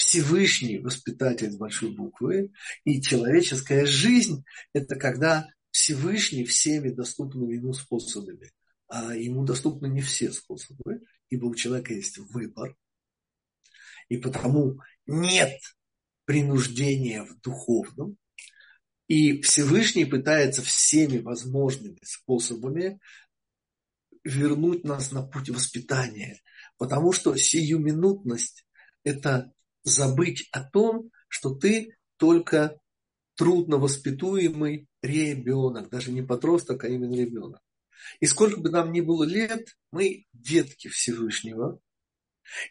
Всевышний 0.00 0.78
воспитатель 0.78 1.52
с 1.52 1.56
большой 1.56 1.90
буквы. 1.90 2.50
И 2.84 3.02
человеческая 3.02 3.84
жизнь– 3.84 4.44
это 4.72 4.96
когда 4.96 5.46
Всевышний 5.70 6.46
всеми 6.46 6.88
доступными 6.88 7.54
ему 7.56 7.74
способами. 7.74 8.50
А 8.88 9.14
ему 9.14 9.44
доступны 9.44 9.88
не 9.88 10.00
все 10.00 10.32
способы, 10.32 11.02
ибо 11.28 11.44
у 11.44 11.54
человека 11.54 11.92
есть 11.92 12.16
выбор. 12.16 12.74
И 14.08 14.16
потому 14.16 14.80
нет 15.06 15.60
принуждение 16.24 17.22
в 17.22 17.38
духовном. 17.42 18.16
И 19.06 19.42
Всевышний 19.42 20.06
пытается 20.06 20.62
всеми 20.62 21.18
возможными 21.18 21.98
способами 22.02 23.00
вернуть 24.24 24.82
нас 24.82 25.12
на 25.12 25.22
путь 25.22 25.50
воспитания. 25.50 26.40
Потому 26.78 27.12
что 27.12 27.36
сиюминутность– 27.36 28.64
это 29.04 29.52
забыть 29.82 30.48
о 30.52 30.62
том, 30.62 31.10
что 31.28 31.54
ты 31.54 31.96
только 32.16 32.78
трудно 33.34 33.78
воспитуемый 33.78 34.86
ребенок, 35.02 35.88
даже 35.88 36.12
не 36.12 36.22
подросток, 36.22 36.84
а 36.84 36.88
именно 36.88 37.14
ребенок. 37.14 37.60
И 38.20 38.26
сколько 38.26 38.60
бы 38.60 38.70
нам 38.70 38.92
ни 38.92 39.00
было 39.00 39.24
лет, 39.24 39.76
мы 39.90 40.26
детки 40.32 40.88
Всевышнего. 40.88 41.80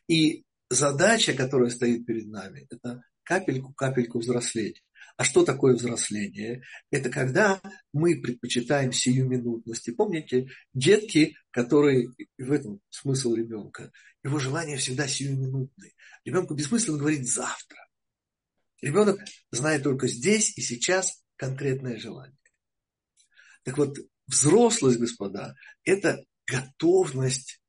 И 0.07 0.43
задача, 0.69 1.33
которая 1.33 1.69
стоит 1.69 2.05
перед 2.05 2.27
нами, 2.27 2.67
это 2.69 3.03
капельку-капельку 3.23 4.19
взрослеть. 4.19 4.83
А 5.19 5.25
что 5.25 5.43
такое 5.43 5.75
взросление? 5.75 6.63
Это 6.91 7.09
когда 7.09 7.61
мы 7.91 8.21
предпочитаем 8.21 8.93
сиюминутность. 8.93 9.89
И 9.89 9.91
помните, 9.91 10.47
детки, 10.73 11.35
которые, 11.51 12.07
в 12.37 12.49
этом 12.49 12.79
смысл 12.89 13.35
ребенка, 13.35 13.91
его 14.23 14.39
желание 14.39 14.77
всегда 14.77 15.09
сиюминутное. 15.09 15.91
Ребенку 16.23 16.53
бессмысленно 16.53 16.99
говорить 16.99 17.29
завтра. 17.29 17.85
Ребенок 18.81 19.19
знает 19.51 19.83
только 19.83 20.07
здесь 20.07 20.57
и 20.57 20.61
сейчас 20.61 21.21
конкретное 21.35 21.99
желание. 21.99 22.39
Так 23.63 23.77
вот, 23.77 23.97
взрослость, 24.25 24.99
господа, 24.99 25.53
это 25.83 26.23
готовность 26.47 27.61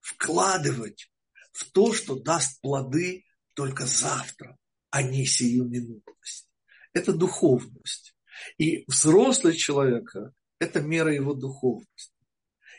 вкладывать 0.00 1.12
в 1.52 1.70
то, 1.70 1.92
что 1.92 2.18
даст 2.18 2.62
плоды 2.62 3.26
только 3.52 3.84
завтра 3.84 4.56
а 4.88 5.02
не 5.02 5.26
сиюминутность. 5.26 6.47
Это 6.92 7.12
духовность. 7.12 8.14
И 8.56 8.84
взрослый 8.86 9.54
человека– 9.54 10.32
это 10.58 10.80
мера 10.80 11.12
его 11.12 11.34
духовности. 11.34 12.14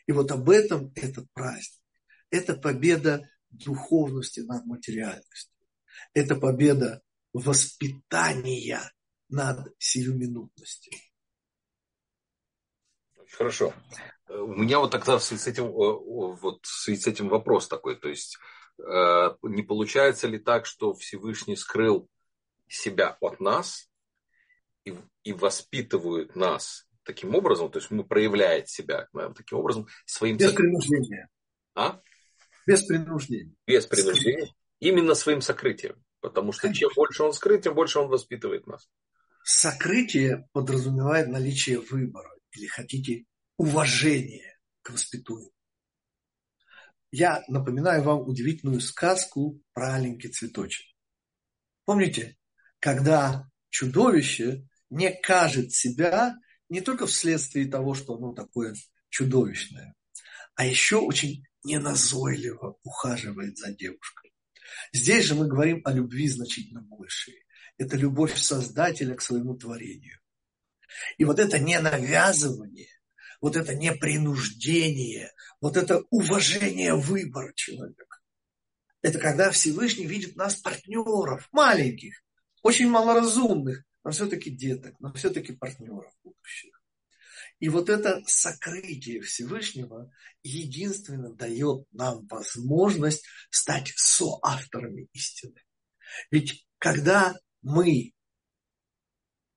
И 0.08 0.12
вот 0.12 0.32
об 0.32 0.50
этом 0.50 0.92
этот 0.96 1.32
праздник. 1.34 1.82
Это 2.32 2.56
победа 2.56 3.30
духовности 3.50 4.42
над 4.42 4.66
материальностью. 4.66 5.54
Это 6.14 6.36
победа 6.36 7.02
воспитания 7.34 8.82
над 9.30 9.74
сиюминутностью. 9.78 10.94
Хорошо. 13.32 13.74
У 14.28 14.54
меня 14.54 14.80
вот 14.80 14.92
тогда 14.92 15.20
с 15.20 15.48
этим, 15.48 15.68
вот, 15.68 16.60
с 16.64 16.88
этим 16.88 17.30
вопрос 17.30 17.68
такой. 17.68 17.96
То 18.00 18.10
есть 18.10 18.38
Э, 18.80 19.36
не 19.44 19.64
получается 19.64 20.28
ли 20.28 20.40
так, 20.40 20.66
что 20.66 20.94
Всевышний 20.94 21.56
скрыл 21.56 22.10
себя 22.68 23.18
от 23.20 23.40
нас 23.40 23.89
и, 24.90 24.96
и 25.24 25.34
воспитывает 25.34 26.36
нас 26.36 26.88
таким 27.04 27.34
образом, 27.36 27.72
то 27.72 27.80
есть 27.80 27.92
мы 27.92 28.04
проявляет 28.04 28.70
себя 28.70 29.08
таким 29.36 29.60
образом 29.60 29.88
своим... 30.06 30.38
Без 30.38 30.54
принуждения. 30.54 31.30
А? 31.76 32.02
Без 32.68 32.84
принуждения. 32.84 33.56
Без 33.66 33.86
принуждения. 33.86 34.54
Именно 34.80 35.16
своим 35.16 35.42
сокрытием. 35.42 36.04
Потому 36.22 36.52
что 36.52 36.64
Конечно. 36.64 36.80
чем 36.80 36.90
больше 36.96 37.24
он 37.24 37.34
скрыт, 37.34 37.64
тем 37.64 37.74
больше 37.74 38.00
он 38.00 38.10
воспитывает 38.10 38.68
нас. 38.68 38.88
Сокрытие 39.44 40.48
подразумевает 40.52 41.30
наличие 41.30 41.80
выбора. 41.80 42.30
Или 42.52 42.68
хотите, 42.68 43.26
уважение 43.58 44.60
к 44.82 44.92
воспитуемому. 44.92 45.52
я 47.12 47.44
напоминаю 47.48 48.04
вам 48.04 48.22
удивительную 48.22 48.82
сказку 48.82 49.62
про 49.74 49.96
аленький 49.96 50.30
цветочек. 50.30 50.86
Помните, 51.86 52.38
когда 52.80 53.50
чудовище 53.70 54.69
не 54.90 55.12
кажет 55.12 55.72
себя 55.72 56.36
не 56.70 56.82
только 56.82 57.08
вследствие 57.08 57.70
того, 57.70 57.94
что 57.94 58.16
оно 58.16 58.34
такое 58.34 58.76
чудовищное, 59.10 59.96
а 60.56 60.66
еще 60.66 60.98
очень 60.98 61.46
неназойливо 61.64 62.78
ухаживает 62.84 63.58
за 63.58 63.74
девушкой. 63.74 64.34
Здесь 64.94 65.26
же 65.26 65.36
мы 65.36 65.48
говорим 65.48 65.82
о 65.86 65.92
любви 65.92 66.28
значительно 66.28 66.82
большей. 66.82 67.46
Это 67.78 67.98
любовь 67.98 68.38
Создателя 68.38 69.16
к 69.16 69.22
своему 69.22 69.56
творению. 69.56 70.20
И 71.18 71.26
вот 71.26 71.40
это 71.40 71.60
не 71.60 71.80
навязывание, 71.80 72.90
вот 73.42 73.56
это 73.56 73.74
не 73.76 73.94
принуждение, 73.94 75.32
вот 75.62 75.78
это 75.78 76.04
уважение 76.10 76.96
выбора 76.96 77.54
человека. 77.54 78.18
Это 79.02 79.18
когда 79.18 79.50
Всевышний 79.52 80.06
видит 80.06 80.36
нас 80.36 80.56
партнеров, 80.56 81.48
маленьких, 81.52 82.22
очень 82.64 82.90
малоразумных, 82.90 83.86
но 84.10 84.14
все-таки 84.14 84.50
деток, 84.50 84.96
но 85.00 85.14
все-таки 85.14 85.54
партнеров 85.54 86.12
будущих. 86.24 86.82
И 87.60 87.70
вот 87.70 87.90
это 87.90 88.24
сокрытие 88.26 89.22
Всевышнего 89.22 90.12
единственно 90.42 91.32
дает 91.36 91.86
нам 91.92 92.26
возможность 92.26 93.24
стать 93.52 93.94
соавторами 93.96 95.10
истины. 95.14 95.62
Ведь 96.32 96.68
когда 96.80 97.36
мы, 97.62 98.14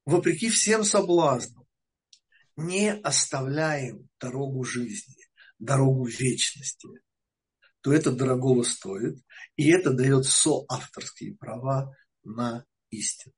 вопреки 0.05 0.51
всем 0.51 0.85
соблазнам, 0.85 1.67
не 2.57 2.93
оставляем 2.93 4.11
дорогу 4.21 4.65
жизни, 4.65 5.25
дорогу 5.59 6.05
вечности, 6.05 6.89
то 7.81 7.91
это 7.91 8.13
дорогого 8.13 8.65
стоит, 8.65 9.19
и 9.57 9.71
это 9.71 9.95
дает 9.95 10.27
соавторские 10.27 11.37
права 11.37 11.97
на 12.23 12.67
истину. 12.91 13.33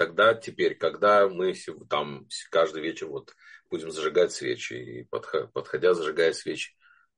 Тогда 0.00 0.32
теперь, 0.32 0.76
когда 0.76 1.28
мы 1.28 1.54
там 1.90 2.26
каждый 2.50 2.80
вечер 2.80 3.08
вот 3.08 3.34
будем 3.68 3.90
зажигать 3.90 4.32
свечи, 4.32 4.72
и 4.72 5.04
подходя, 5.04 5.92
зажигая 5.92 6.32
свечи, 6.32 6.74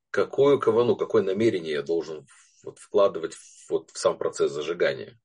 какую 0.09 0.59
кавану, 0.59 0.97
какое 0.97 1.23
намерение 1.23 1.71
я 1.75 1.81
должен 1.81 2.27
вот 2.61 2.79
вкладывать 2.79 3.37
вот 3.69 3.91
в 3.91 3.97
сам 3.97 4.17
процесс 4.17 4.51
зажигания? 4.51 5.17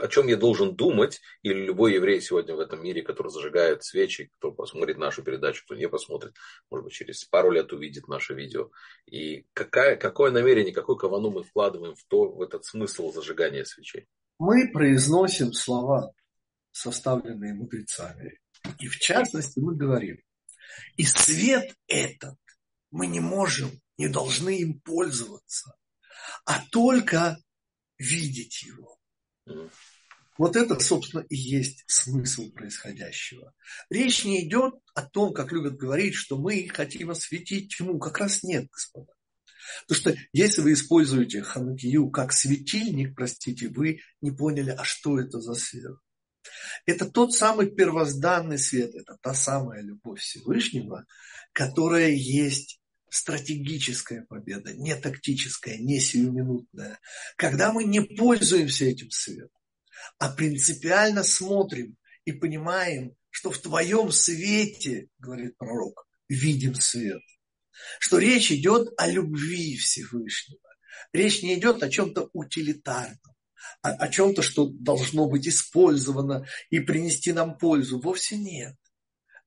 О 0.00 0.08
чем 0.08 0.26
я 0.26 0.36
должен 0.36 0.74
думать, 0.74 1.20
или 1.42 1.66
любой 1.66 1.94
еврей 1.94 2.20
сегодня 2.20 2.56
в 2.56 2.58
этом 2.58 2.82
мире, 2.82 3.02
который 3.02 3.30
зажигает 3.30 3.84
свечи, 3.84 4.32
кто 4.38 4.50
посмотрит 4.50 4.98
нашу 4.98 5.22
передачу, 5.22 5.62
кто 5.64 5.76
не 5.76 5.88
посмотрит, 5.88 6.34
может 6.72 6.86
быть, 6.86 6.92
через 6.92 7.24
пару 7.24 7.52
лет 7.52 7.72
увидит 7.72 8.08
наше 8.08 8.34
видео. 8.34 8.70
И 9.06 9.46
какая, 9.52 9.94
какое 9.94 10.32
намерение, 10.32 10.74
какую 10.74 10.96
кавану 10.96 11.30
мы 11.30 11.44
вкладываем 11.44 11.94
в, 11.94 12.02
то, 12.08 12.28
в 12.32 12.42
этот 12.42 12.64
смысл 12.64 13.12
зажигания 13.12 13.62
свечей? 13.62 14.08
Мы 14.40 14.72
произносим 14.72 15.52
слова 15.52 16.12
составленные 16.76 17.54
мудрецами. 17.54 18.38
И 18.78 18.88
в 18.88 18.98
частности 18.98 19.58
мы 19.58 19.74
говорим, 19.74 20.18
и 20.96 21.04
свет 21.04 21.74
этот 21.86 22.38
мы 22.90 23.06
не 23.06 23.20
можем, 23.20 23.70
не 23.96 24.08
должны 24.08 24.58
им 24.58 24.80
пользоваться, 24.80 25.74
а 26.44 26.62
только 26.70 27.38
видеть 27.98 28.62
его. 28.62 28.98
Вот 30.36 30.54
это, 30.54 30.78
собственно, 30.80 31.24
и 31.30 31.34
есть 31.34 31.84
смысл 31.86 32.50
происходящего. 32.52 33.54
Речь 33.88 34.24
не 34.26 34.46
идет 34.46 34.74
о 34.94 35.02
том, 35.02 35.32
как 35.32 35.52
любят 35.52 35.76
говорить, 35.76 36.14
что 36.14 36.36
мы 36.36 36.68
хотим 36.68 37.10
осветить 37.10 37.74
тьму. 37.74 37.98
Как 37.98 38.18
раз 38.18 38.42
нет, 38.42 38.68
господа. 38.70 39.14
Потому 39.88 40.00
что 40.00 40.22
если 40.32 40.60
вы 40.60 40.74
используете 40.74 41.42
ханукию 41.42 42.10
как 42.10 42.32
светильник, 42.32 43.14
простите, 43.14 43.68
вы 43.68 44.00
не 44.20 44.30
поняли, 44.30 44.70
а 44.70 44.84
что 44.84 45.18
это 45.18 45.40
за 45.40 45.54
свет. 45.54 45.96
Это 46.84 47.06
тот 47.06 47.34
самый 47.34 47.70
первозданный 47.70 48.58
свет, 48.58 48.94
это 48.94 49.16
та 49.20 49.34
самая 49.34 49.82
любовь 49.82 50.20
Всевышнего, 50.20 51.04
которая 51.52 52.10
есть 52.10 52.80
стратегическая 53.08 54.22
победа, 54.22 54.74
не 54.74 54.94
тактическая, 54.94 55.78
не 55.78 56.00
сиюминутная. 56.00 56.98
Когда 57.36 57.72
мы 57.72 57.84
не 57.84 58.00
пользуемся 58.00 58.84
этим 58.84 59.10
светом, 59.10 59.50
а 60.18 60.30
принципиально 60.30 61.22
смотрим 61.22 61.96
и 62.24 62.32
понимаем, 62.32 63.14
что 63.30 63.50
в 63.50 63.58
твоем 63.58 64.10
свете, 64.12 65.08
говорит 65.18 65.56
пророк, 65.56 66.06
видим 66.28 66.74
свет. 66.74 67.22
Что 67.98 68.18
речь 68.18 68.50
идет 68.50 68.88
о 68.96 69.08
любви 69.08 69.76
Всевышнего. 69.76 70.60
Речь 71.12 71.42
не 71.42 71.54
идет 71.54 71.82
о 71.82 71.90
чем-то 71.90 72.30
утилитарном 72.32 73.35
о, 73.82 73.90
о 73.90 74.08
чем-то, 74.08 74.42
что 74.42 74.66
должно 74.66 75.28
быть 75.28 75.48
использовано 75.48 76.46
и 76.70 76.80
принести 76.80 77.32
нам 77.32 77.58
пользу. 77.58 78.00
Вовсе 78.00 78.36
нет. 78.36 78.74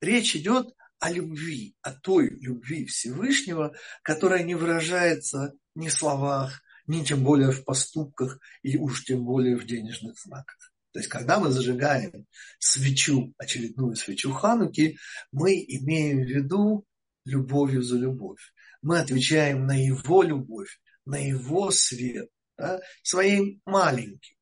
Речь 0.01 0.35
идет 0.35 0.73
о 0.99 1.11
любви, 1.11 1.75
о 1.81 1.91
той 1.91 2.29
любви 2.29 2.85
Всевышнего, 2.85 3.73
которая 4.03 4.43
не 4.43 4.55
выражается 4.55 5.53
ни 5.75 5.87
в 5.87 5.93
словах, 5.93 6.61
ни 6.87 7.03
тем 7.03 7.23
более 7.23 7.51
в 7.51 7.63
поступках, 7.63 8.39
и 8.61 8.77
уж 8.77 9.05
тем 9.05 9.23
более 9.23 9.57
в 9.57 9.65
денежных 9.65 10.19
знаках. 10.19 10.71
То 10.91 10.99
есть, 10.99 11.09
когда 11.09 11.39
мы 11.39 11.51
зажигаем 11.51 12.25
свечу, 12.57 13.33
очередную 13.37 13.95
свечу 13.95 14.31
Хануки, 14.31 14.97
мы 15.31 15.53
имеем 15.53 16.23
в 16.23 16.27
виду 16.27 16.85
любовью 17.25 17.83
за 17.83 17.97
любовь. 17.97 18.41
Мы 18.81 18.99
отвечаем 18.99 19.67
на 19.67 19.79
его 19.79 20.23
любовь, 20.23 20.79
на 21.05 21.17
его 21.17 21.69
свет, 21.69 22.29
да, 22.59 22.81
своим 23.01 23.61
маленьким, 23.65 24.35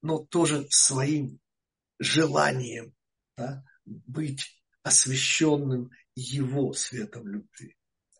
но 0.00 0.18
тоже 0.18 0.66
своим 0.70 1.38
желанием 1.98 2.94
да, 3.36 3.62
быть 3.84 4.62
освященным 4.82 5.90
его 6.14 6.72
светом 6.72 7.28
любви. 7.28 7.76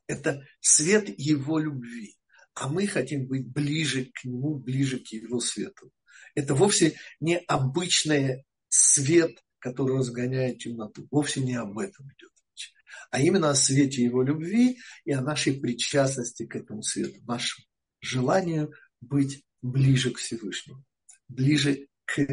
Это 0.06 0.46
свет 0.60 1.08
его 1.18 1.58
любви. 1.58 2.16
А 2.54 2.68
мы 2.68 2.86
хотим 2.86 3.26
быть 3.26 3.46
ближе 3.48 4.10
к 4.12 4.24
нему, 4.24 4.56
ближе 4.56 4.98
к 4.98 5.06
его 5.08 5.40
свету. 5.40 5.90
Это 6.34 6.54
вовсе 6.54 6.98
не 7.18 7.38
обычный 7.38 8.44
свет, 8.68 9.42
который 9.58 9.96
разгоняет 9.96 10.58
темноту. 10.58 11.08
Вовсе 11.10 11.40
не 11.40 11.54
об 11.54 11.78
этом 11.78 12.06
идет 12.08 12.30
речь. 12.50 12.74
А 13.10 13.20
именно 13.20 13.50
о 13.50 13.54
свете 13.54 14.04
его 14.04 14.22
любви 14.22 14.78
и 15.04 15.12
о 15.12 15.22
нашей 15.22 15.58
причастности 15.58 16.46
к 16.46 16.54
этому 16.54 16.82
свету, 16.82 17.22
нашему 17.24 17.66
желанию 18.00 18.72
быть 19.02 19.44
ближе 19.60 20.10
к 20.10 20.18
Всевышнему, 20.18 20.84
ближе 21.28 21.88
к 22.06 22.24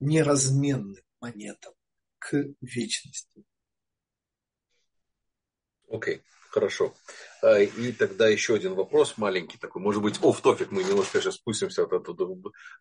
неразменным 0.00 1.02
монетам, 1.20 1.72
к 2.18 2.36
вечности. 2.60 3.44
Окей, 5.88 6.16
okay, 6.16 6.22
хорошо. 6.50 6.94
А, 7.42 7.60
и 7.60 7.92
тогда 7.92 8.28
еще 8.28 8.54
один 8.54 8.74
вопрос 8.74 9.16
маленький 9.16 9.58
такой, 9.58 9.82
может 9.82 10.02
быть, 10.02 10.18
оф 10.22 10.40
тофик 10.40 10.70
мы 10.70 10.84
немножко 10.84 11.20
сейчас 11.20 11.34
спустимся 11.34 11.84
от 11.84 12.08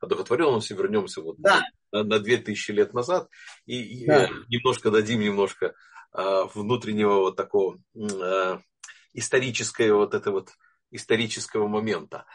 одухотворенности, 0.01 0.73
вернемся 0.73 1.21
вот 1.21 1.37
да. 1.39 1.61
на, 1.91 2.03
на 2.03 2.19
2000 2.19 2.71
лет 2.71 2.93
назад 2.93 3.29
и, 3.65 4.05
да. 4.05 4.25
и 4.25 4.29
немножко 4.55 4.91
дадим 4.91 5.21
немножко 5.21 5.75
а, 6.11 6.45
внутреннего 6.45 7.19
вот 7.19 7.35
такого 7.35 7.79
а, 7.95 8.59
исторического 9.13 9.97
вот 9.97 10.13
это 10.13 10.31
вот 10.31 10.51
исторического 10.91 11.67
момента 11.67 12.25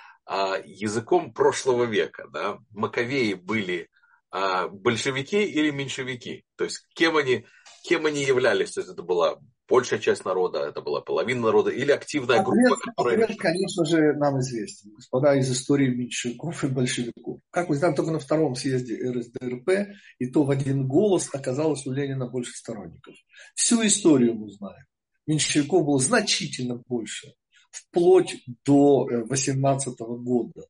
языком 0.64 1.32
прошлого 1.32 1.84
века. 1.84 2.28
Да? 2.32 2.58
Маковеи 2.70 3.34
были 3.34 3.88
а, 4.30 4.68
большевики 4.68 5.42
или 5.42 5.70
меньшевики. 5.70 6.44
То 6.56 6.64
есть 6.64 6.86
кем 6.94 7.16
они, 7.16 7.46
кем 7.82 8.06
они 8.06 8.24
являлись. 8.24 8.72
То 8.72 8.80
есть 8.80 8.92
это 8.92 9.02
была 9.02 9.38
большая 9.68 9.98
часть 9.98 10.24
народа, 10.24 10.60
это 10.60 10.80
была 10.80 11.00
половина 11.00 11.42
народа 11.42 11.70
или 11.70 11.92
активная 11.92 12.40
ответ, 12.40 12.54
группа, 12.54 12.76
которая... 12.76 13.22
Ответ, 13.22 13.38
конечно 13.38 13.84
же, 13.84 14.14
нам 14.14 14.40
известен, 14.40 14.94
господа, 14.94 15.34
из 15.36 15.50
истории 15.50 15.88
меньшевиков 15.88 16.64
и 16.64 16.68
большевиков. 16.68 17.40
Как 17.50 17.68
мы 17.68 17.76
знаем, 17.76 17.94
только 17.94 18.10
на 18.10 18.18
втором 18.18 18.54
съезде 18.54 18.98
РСДРП, 19.10 19.94
и 20.18 20.26
то 20.26 20.44
в 20.44 20.50
один 20.50 20.88
голос 20.88 21.28
оказалось 21.32 21.86
у 21.86 21.92
Ленина 21.92 22.26
больше 22.26 22.52
сторонников. 22.52 23.14
Всю 23.54 23.86
историю 23.86 24.34
мы 24.34 24.50
знаем. 24.50 24.84
Меньшевиков 25.26 25.84
было 25.84 26.00
значительно 26.00 26.82
больше 26.86 27.34
вплоть 27.70 28.42
до 28.64 29.06
18 29.28 29.88
э, 29.88 30.04
года, 30.04 30.66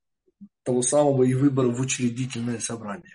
того 0.63 0.83
самого 0.83 1.23
и 1.25 1.35
выбора 1.35 1.71
в 1.71 1.81
учредительное 1.81 2.61
собрание. 2.61 3.15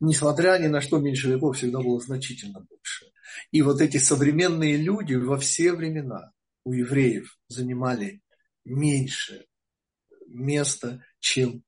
Несмотря 0.00 0.58
ни 0.58 0.66
на 0.66 0.80
что, 0.80 0.98
меньшевиков 0.98 1.56
всегда 1.56 1.80
было 1.80 2.00
значительно 2.00 2.60
больше. 2.60 3.06
И 3.50 3.62
вот 3.62 3.80
эти 3.80 3.98
современные 3.98 4.76
люди 4.76 5.14
во 5.14 5.38
все 5.38 5.72
времена 5.72 6.32
у 6.64 6.72
евреев 6.72 7.38
занимали 7.48 8.22
меньше 8.64 9.46
места, 10.26 11.04
чем, 11.20 11.62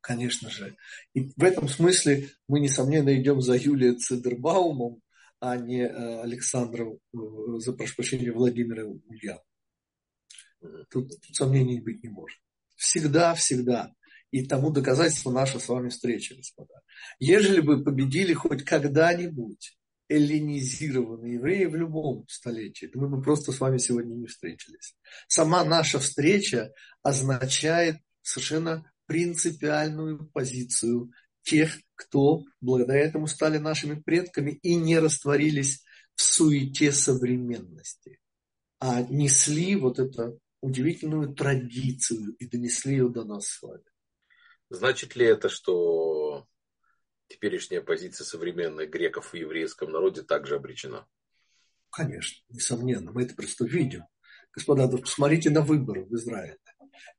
конечно 0.00 0.50
же. 0.50 0.76
И 1.14 1.32
в 1.36 1.42
этом 1.42 1.68
смысле 1.68 2.30
мы, 2.48 2.60
несомненно, 2.60 3.14
идем 3.20 3.40
за 3.40 3.56
Юлией 3.56 3.96
Цидербаумом, 3.96 5.00
а 5.40 5.56
не 5.56 5.82
э, 5.82 6.20
Александром, 6.22 6.98
э, 7.12 7.18
за 7.58 7.72
прошу 7.72 7.96
прощения, 7.96 8.30
Владимиром 8.30 9.02
Ульяновым. 9.08 9.42
Тут, 10.90 11.08
тут 11.08 11.36
сомнений 11.36 11.80
быть 11.80 12.02
не 12.02 12.08
может. 12.08 12.38
Всегда, 12.76 13.34
всегда. 13.34 13.92
И 14.30 14.46
тому 14.46 14.70
доказательство 14.70 15.30
наша 15.30 15.58
с 15.58 15.68
вами 15.68 15.90
встреча, 15.90 16.34
господа. 16.34 16.80
Ежели 17.20 17.60
бы 17.60 17.84
победили 17.84 18.32
хоть 18.32 18.64
когда-нибудь 18.64 19.76
эллинизированные 20.08 21.34
евреи 21.34 21.64
в 21.66 21.74
любом 21.74 22.26
столетии, 22.28 22.86
то 22.86 22.98
мы 22.98 23.08
бы 23.08 23.22
просто 23.22 23.52
с 23.52 23.60
вами 23.60 23.78
сегодня 23.78 24.14
не 24.14 24.26
встретились. 24.26 24.94
Сама 25.28 25.64
наша 25.64 25.98
встреча 25.98 26.72
означает 27.02 27.96
совершенно 28.22 28.90
принципиальную 29.06 30.30
позицию 30.32 31.12
тех, 31.42 31.78
кто 31.94 32.44
благодаря 32.60 33.00
этому 33.00 33.26
стали 33.26 33.58
нашими 33.58 34.00
предками 34.00 34.52
и 34.62 34.74
не 34.74 34.98
растворились 34.98 35.82
в 36.14 36.22
суете 36.22 36.92
современности, 36.92 38.18
а 38.78 39.02
несли 39.02 39.76
вот 39.76 39.98
эту 39.98 40.38
удивительную 40.62 41.34
традицию 41.34 42.34
и 42.38 42.46
донесли 42.46 42.92
ее 42.92 43.08
до 43.10 43.24
нас 43.24 43.48
с 43.48 43.62
вами. 43.62 43.84
Значит 44.70 45.16
ли 45.16 45.26
это, 45.26 45.50
что 45.50 46.46
теперешняя 47.28 47.82
позиция 47.82 48.24
современных 48.24 48.88
греков 48.88 49.32
в 49.32 49.36
еврейском 49.36 49.90
народе 49.90 50.22
также 50.22 50.56
обречена? 50.56 51.06
Конечно, 51.90 52.42
несомненно. 52.48 53.12
Мы 53.12 53.24
это 53.24 53.34
просто 53.34 53.66
видим. 53.66 54.04
Господа, 54.54 54.88
посмотрите 54.88 55.50
на 55.50 55.60
выборы 55.62 56.04
в 56.04 56.14
Израиле. 56.14 56.58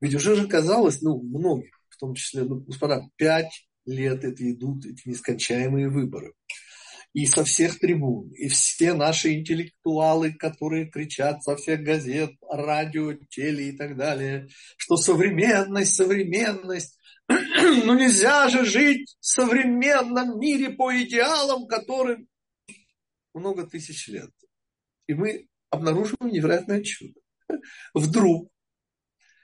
Ведь 0.00 0.14
уже 0.14 0.34
же 0.34 0.48
казалось, 0.48 1.02
ну, 1.02 1.22
многим, 1.22 1.70
в 1.88 1.96
том 1.96 2.14
числе, 2.14 2.42
ну, 2.42 2.60
господа, 2.60 3.02
пять 3.16 3.68
лет 3.84 4.24
это 4.24 4.50
идут 4.50 4.86
эти 4.86 5.08
нескончаемые 5.08 5.88
выборы. 5.88 6.34
И 7.14 7.26
со 7.26 7.44
всех 7.44 7.78
трибун, 7.78 8.30
и 8.32 8.48
все 8.48 8.92
наши 8.92 9.34
интеллектуалы, 9.34 10.32
которые 10.32 10.90
кричат 10.90 11.44
со 11.44 11.56
всех 11.56 11.82
газет, 11.82 12.32
радио, 12.50 13.12
теле 13.30 13.68
и 13.68 13.76
так 13.76 13.96
далее, 13.96 14.48
что 14.76 14.96
современность, 14.96 15.94
современность, 15.94 16.98
ну 17.28 17.94
нельзя 17.96 18.48
же 18.48 18.64
жить 18.64 19.16
в 19.20 19.26
современном 19.26 20.40
мире 20.40 20.70
по 20.70 20.92
идеалам, 21.02 21.68
которым 21.68 22.26
много 23.32 23.64
тысяч 23.64 24.08
лет. 24.08 24.30
И 25.06 25.14
мы 25.14 25.46
обнаруживаем 25.70 26.32
невероятное 26.32 26.82
чудо. 26.82 27.20
Вдруг 27.94 28.50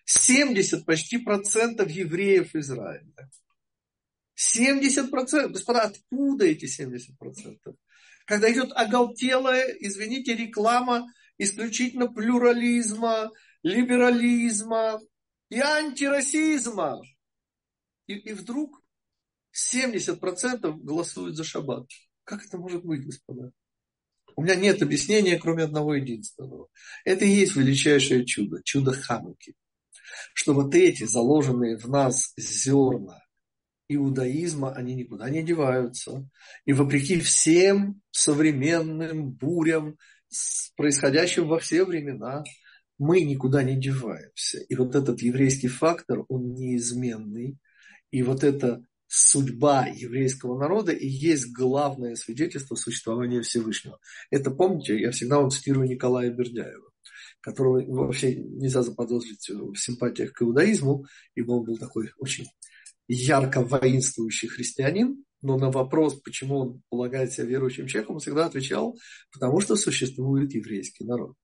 70 0.05 0.85
почти 0.85 1.19
процентов 1.19 1.89
евреев 1.91 2.55
Израиля. 2.57 3.31
70 4.41 5.11
процентов. 5.11 5.53
Господа, 5.53 5.83
откуда 5.83 6.47
эти 6.47 6.65
70 6.65 7.19
процентов? 7.19 7.77
Когда 8.25 8.51
идет 8.51 8.73
оголтелая, 8.73 9.67
извините, 9.81 10.35
реклама 10.35 11.07
исключительно 11.37 12.09
плюрализма, 12.11 13.31
либерализма 13.63 14.99
и 15.51 15.61
антирасизма. 15.61 17.03
И, 18.07 18.15
и 18.15 18.33
вдруг 18.33 18.83
70% 19.55 20.73
голосуют 20.79 21.37
за 21.37 21.45
шаббат. 21.45 21.87
Как 22.25 22.43
это 22.47 22.57
может 22.57 22.83
быть, 22.83 23.05
господа? 23.05 23.53
У 24.37 24.43
меня 24.43 24.55
нет 24.55 24.81
объяснения, 24.81 25.39
кроме 25.39 25.65
одного 25.65 25.97
единственного. 25.97 26.69
Это 27.05 27.27
и 27.27 27.31
есть 27.31 27.57
величайшее 27.57 28.25
чудо, 28.25 28.63
чудо 28.65 28.93
Хануки. 28.93 29.55
Что 30.33 30.55
вот 30.55 30.75
эти 30.75 31.05
заложенные 31.05 31.77
в 31.77 31.91
нас 31.91 32.33
зерна 32.39 33.21
иудаизма, 33.95 34.73
они 34.73 34.95
никуда 34.95 35.29
не 35.31 35.43
деваются. 35.43 36.29
И 36.65 36.73
вопреки 36.73 37.21
всем 37.21 38.01
современным 38.11 39.31
бурям, 39.31 39.97
происходящим 40.77 41.49
во 41.49 41.59
все 41.59 41.85
времена, 41.85 42.45
мы 42.99 43.23
никуда 43.23 43.63
не 43.63 43.81
деваемся. 43.81 44.61
И 44.61 44.75
вот 44.75 44.95
этот 44.95 45.23
еврейский 45.23 45.69
фактор, 45.69 46.25
он 46.29 46.53
неизменный– 46.55 47.59
и 48.11 48.23
вот 48.23 48.45
эта 48.45 48.85
судьба 49.07 49.87
еврейского 49.87 50.59
народа 50.59 50.93
и 50.93 51.07
есть 51.07 51.53
главное 51.53 52.15
свидетельство 52.15 52.75
существования 52.77 53.43
Всевышнего. 53.43 53.99
Это, 54.31 54.51
помните, 54.51 55.01
я 55.01 55.11
всегда 55.11 55.39
вам 55.39 55.51
цитирую 55.51 55.89
Николая 55.89 56.31
Бердяева, 56.31 56.91
которого 57.41 57.83
вообще 57.87 58.37
нельзя 58.37 58.83
заподозрить 58.83 59.49
в 59.49 59.77
симпатиях 59.77 60.33
к 60.33 60.43
иудаизму, 60.43 61.07
ибо 61.35 61.53
он 61.53 61.65
был 61.65 61.77
такой 61.77 62.13
очень 62.19 62.47
ярко 63.13 63.63
воинствующий 63.63 64.49
христианин, 64.49 65.25
но 65.43 65.59
на 65.59 65.71
вопрос, 65.71 66.21
почему 66.21 66.59
он 66.59 66.83
полагает 66.91 67.33
себя 67.33 67.47
верующим 67.47 67.87
человеком, 67.87 68.17
он 68.17 68.21
всегда 68.21 68.47
отвечал, 68.47 68.97
потому 69.33 69.61
что 69.61 69.75
существует 69.75 70.53
еврейский 70.55 71.05
народ. 71.05 71.35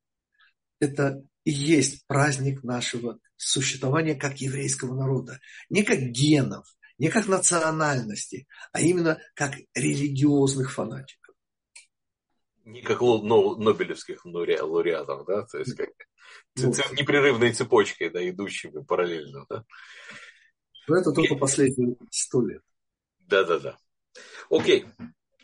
Это 0.79 1.25
и 1.45 1.51
есть 1.51 2.07
праздник 2.07 2.63
нашего 2.63 3.19
существования 3.37 4.15
как 4.15 4.41
еврейского 4.41 4.95
народа. 4.95 5.41
Не 5.69 5.83
как 5.83 5.99
генов, 5.99 6.67
не 6.99 7.09
как 7.09 7.27
национальности, 7.27 8.47
а 8.73 8.81
именно 8.81 9.21
как 9.35 9.55
религиозных 9.75 10.73
фанатиков. 10.73 11.35
Не 12.65 12.83
как 12.83 13.01
нобелевских 13.01 14.25
лауреатов, 14.25 15.27
да? 15.27 15.47
То 15.47 15.59
есть 15.59 15.75
как 15.75 15.91
ну, 16.57 16.69
непрерывной 16.93 17.53
цепочкой, 17.53 18.11
да, 18.11 18.29
идущими 18.29 18.85
параллельно, 18.85 19.47
да? 19.49 19.65
Это 20.95 21.13
только 21.13 21.35
последние 21.35 21.97
сто 22.11 22.43
лет. 22.43 22.63
Да-да-да. 23.19 23.77
Окей. 24.51 24.87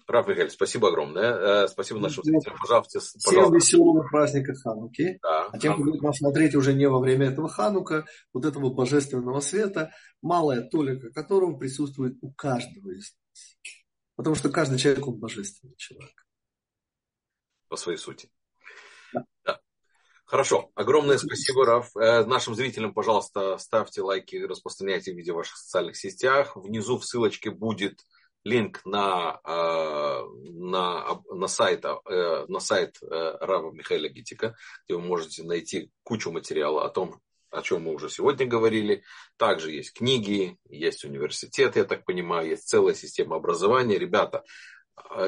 Раф 0.07 0.29
Михаил, 0.29 0.51
спасибо 0.51 0.89
огромное. 0.89 1.65
Э, 1.65 1.69
спасибо 1.69 1.99
нашим 1.99 2.23
зрителям. 2.23 2.57
Пожалуйста, 2.61 3.01
Всем 3.01 3.55
веселого 3.55 4.07
праздника 4.09 4.55
Хануки. 4.55 5.19
Да, 5.23 5.47
а 5.47 5.59
тем, 5.59 5.75
кто 5.75 5.85
будет 5.85 6.03
нас 6.03 6.19
смотреть 6.19 6.55
уже 6.55 6.75
не 6.75 6.87
во 6.89 6.99
время 7.01 7.31
этого 7.31 7.49
Ханука, 7.49 8.05
вот 8.33 8.45
этого 8.45 8.71
божественного 8.71 9.41
света, 9.41 9.91
малая 10.21 10.69
толика 10.69 11.11
которого 11.11 11.57
присутствует 11.57 12.19
у 12.21 12.31
каждого 12.33 12.91
из 12.91 13.15
нас. 13.15 13.57
Потому 14.17 14.37
что 14.37 14.51
каждый 14.51 14.79
человек, 14.79 15.07
он 15.07 15.19
божественный 15.19 15.75
человек. 15.77 16.27
По 17.69 17.77
своей 17.77 17.99
сути. 17.99 18.29
Да. 19.15 19.25
да. 19.45 19.61
Хорошо. 20.33 20.71
Огромное 20.75 21.19
спасибо, 21.19 21.67
Раф. 21.67 21.95
Э, 21.95 22.25
нашим 22.25 22.55
зрителям, 22.55 22.95
пожалуйста, 22.95 23.59
ставьте 23.59 24.01
лайки, 24.01 24.37
распространяйте 24.37 25.13
видео 25.13 25.35
в 25.35 25.37
ваших 25.37 25.59
социальных 25.59 25.95
сетях. 25.95 26.57
Внизу 26.57 26.97
в 26.97 27.05
ссылочке 27.05 27.51
будет 27.51 28.01
линк 28.43 28.81
на, 28.87 29.43
э, 29.45 30.23
на, 30.55 31.21
на, 31.31 31.47
сайт, 31.49 31.85
э, 31.85 32.47
на 32.49 32.61
сайт 32.61 32.97
Рава 33.03 33.73
Михаила 33.73 34.09
Гитика, 34.09 34.57
где 34.87 34.95
вы 34.97 35.03
можете 35.03 35.43
найти 35.43 35.91
кучу 36.03 36.33
материала 36.33 36.87
о 36.87 36.89
том, 36.89 37.21
о 37.51 37.61
чем 37.61 37.83
мы 37.83 37.93
уже 37.93 38.09
сегодня 38.09 38.47
говорили. 38.47 39.03
Также 39.37 39.71
есть 39.71 39.93
книги, 39.93 40.57
есть 40.67 41.05
университет, 41.05 41.77
я 41.77 41.85
так 41.85 42.07
понимаю, 42.07 42.49
есть 42.49 42.67
целая 42.67 42.95
система 42.95 43.37
образования. 43.37 43.99
Ребята, 43.99 44.45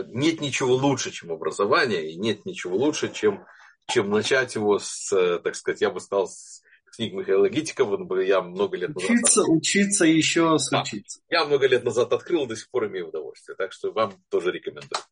нет 0.07 0.41
ничего 0.41 0.75
лучше, 0.75 1.11
чем 1.11 1.31
образование, 1.31 2.11
и 2.11 2.17
нет 2.17 2.47
ничего 2.47 2.79
лучше, 2.79 3.13
чем, 3.13 3.45
чем 3.89 4.11
начать 4.11 4.55
его 4.55 4.78
с, 4.78 5.11
так 5.43 5.55
сказать, 5.55 5.80
я 5.80 5.91
бы 5.91 6.01
сказал, 6.01 6.28
с 6.28 6.62
книг 6.97 7.12
Михаила 7.14 7.49
Гитикова, 7.49 8.20
я 8.20 8.41
много 8.41 8.76
лет 8.76 8.95
назад... 8.95 9.11
Учиться, 9.11 9.43
учиться 9.43 10.05
еще 10.05 10.51
раз 10.51 10.68
да. 10.70 10.82
учиться. 10.82 11.20
Я 11.28 11.45
много 11.45 11.66
лет 11.66 11.85
назад 11.85 12.12
открыл, 12.12 12.47
до 12.47 12.57
сих 12.57 12.70
пор 12.70 12.87
имею 12.87 13.09
удовольствие. 13.09 13.57
Так 13.57 13.72
что 13.72 13.93
вам 13.93 14.14
тоже 14.30 14.53
рекомендую. 14.53 15.03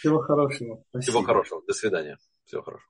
Всего 0.00 0.20
хорошего. 0.20 0.82
Спасибо. 0.90 1.02
Всего 1.02 1.22
хорошего. 1.22 1.62
До 1.66 1.74
свидания. 1.74 2.18
Всего 2.44 2.62
хорошего. 2.62 2.88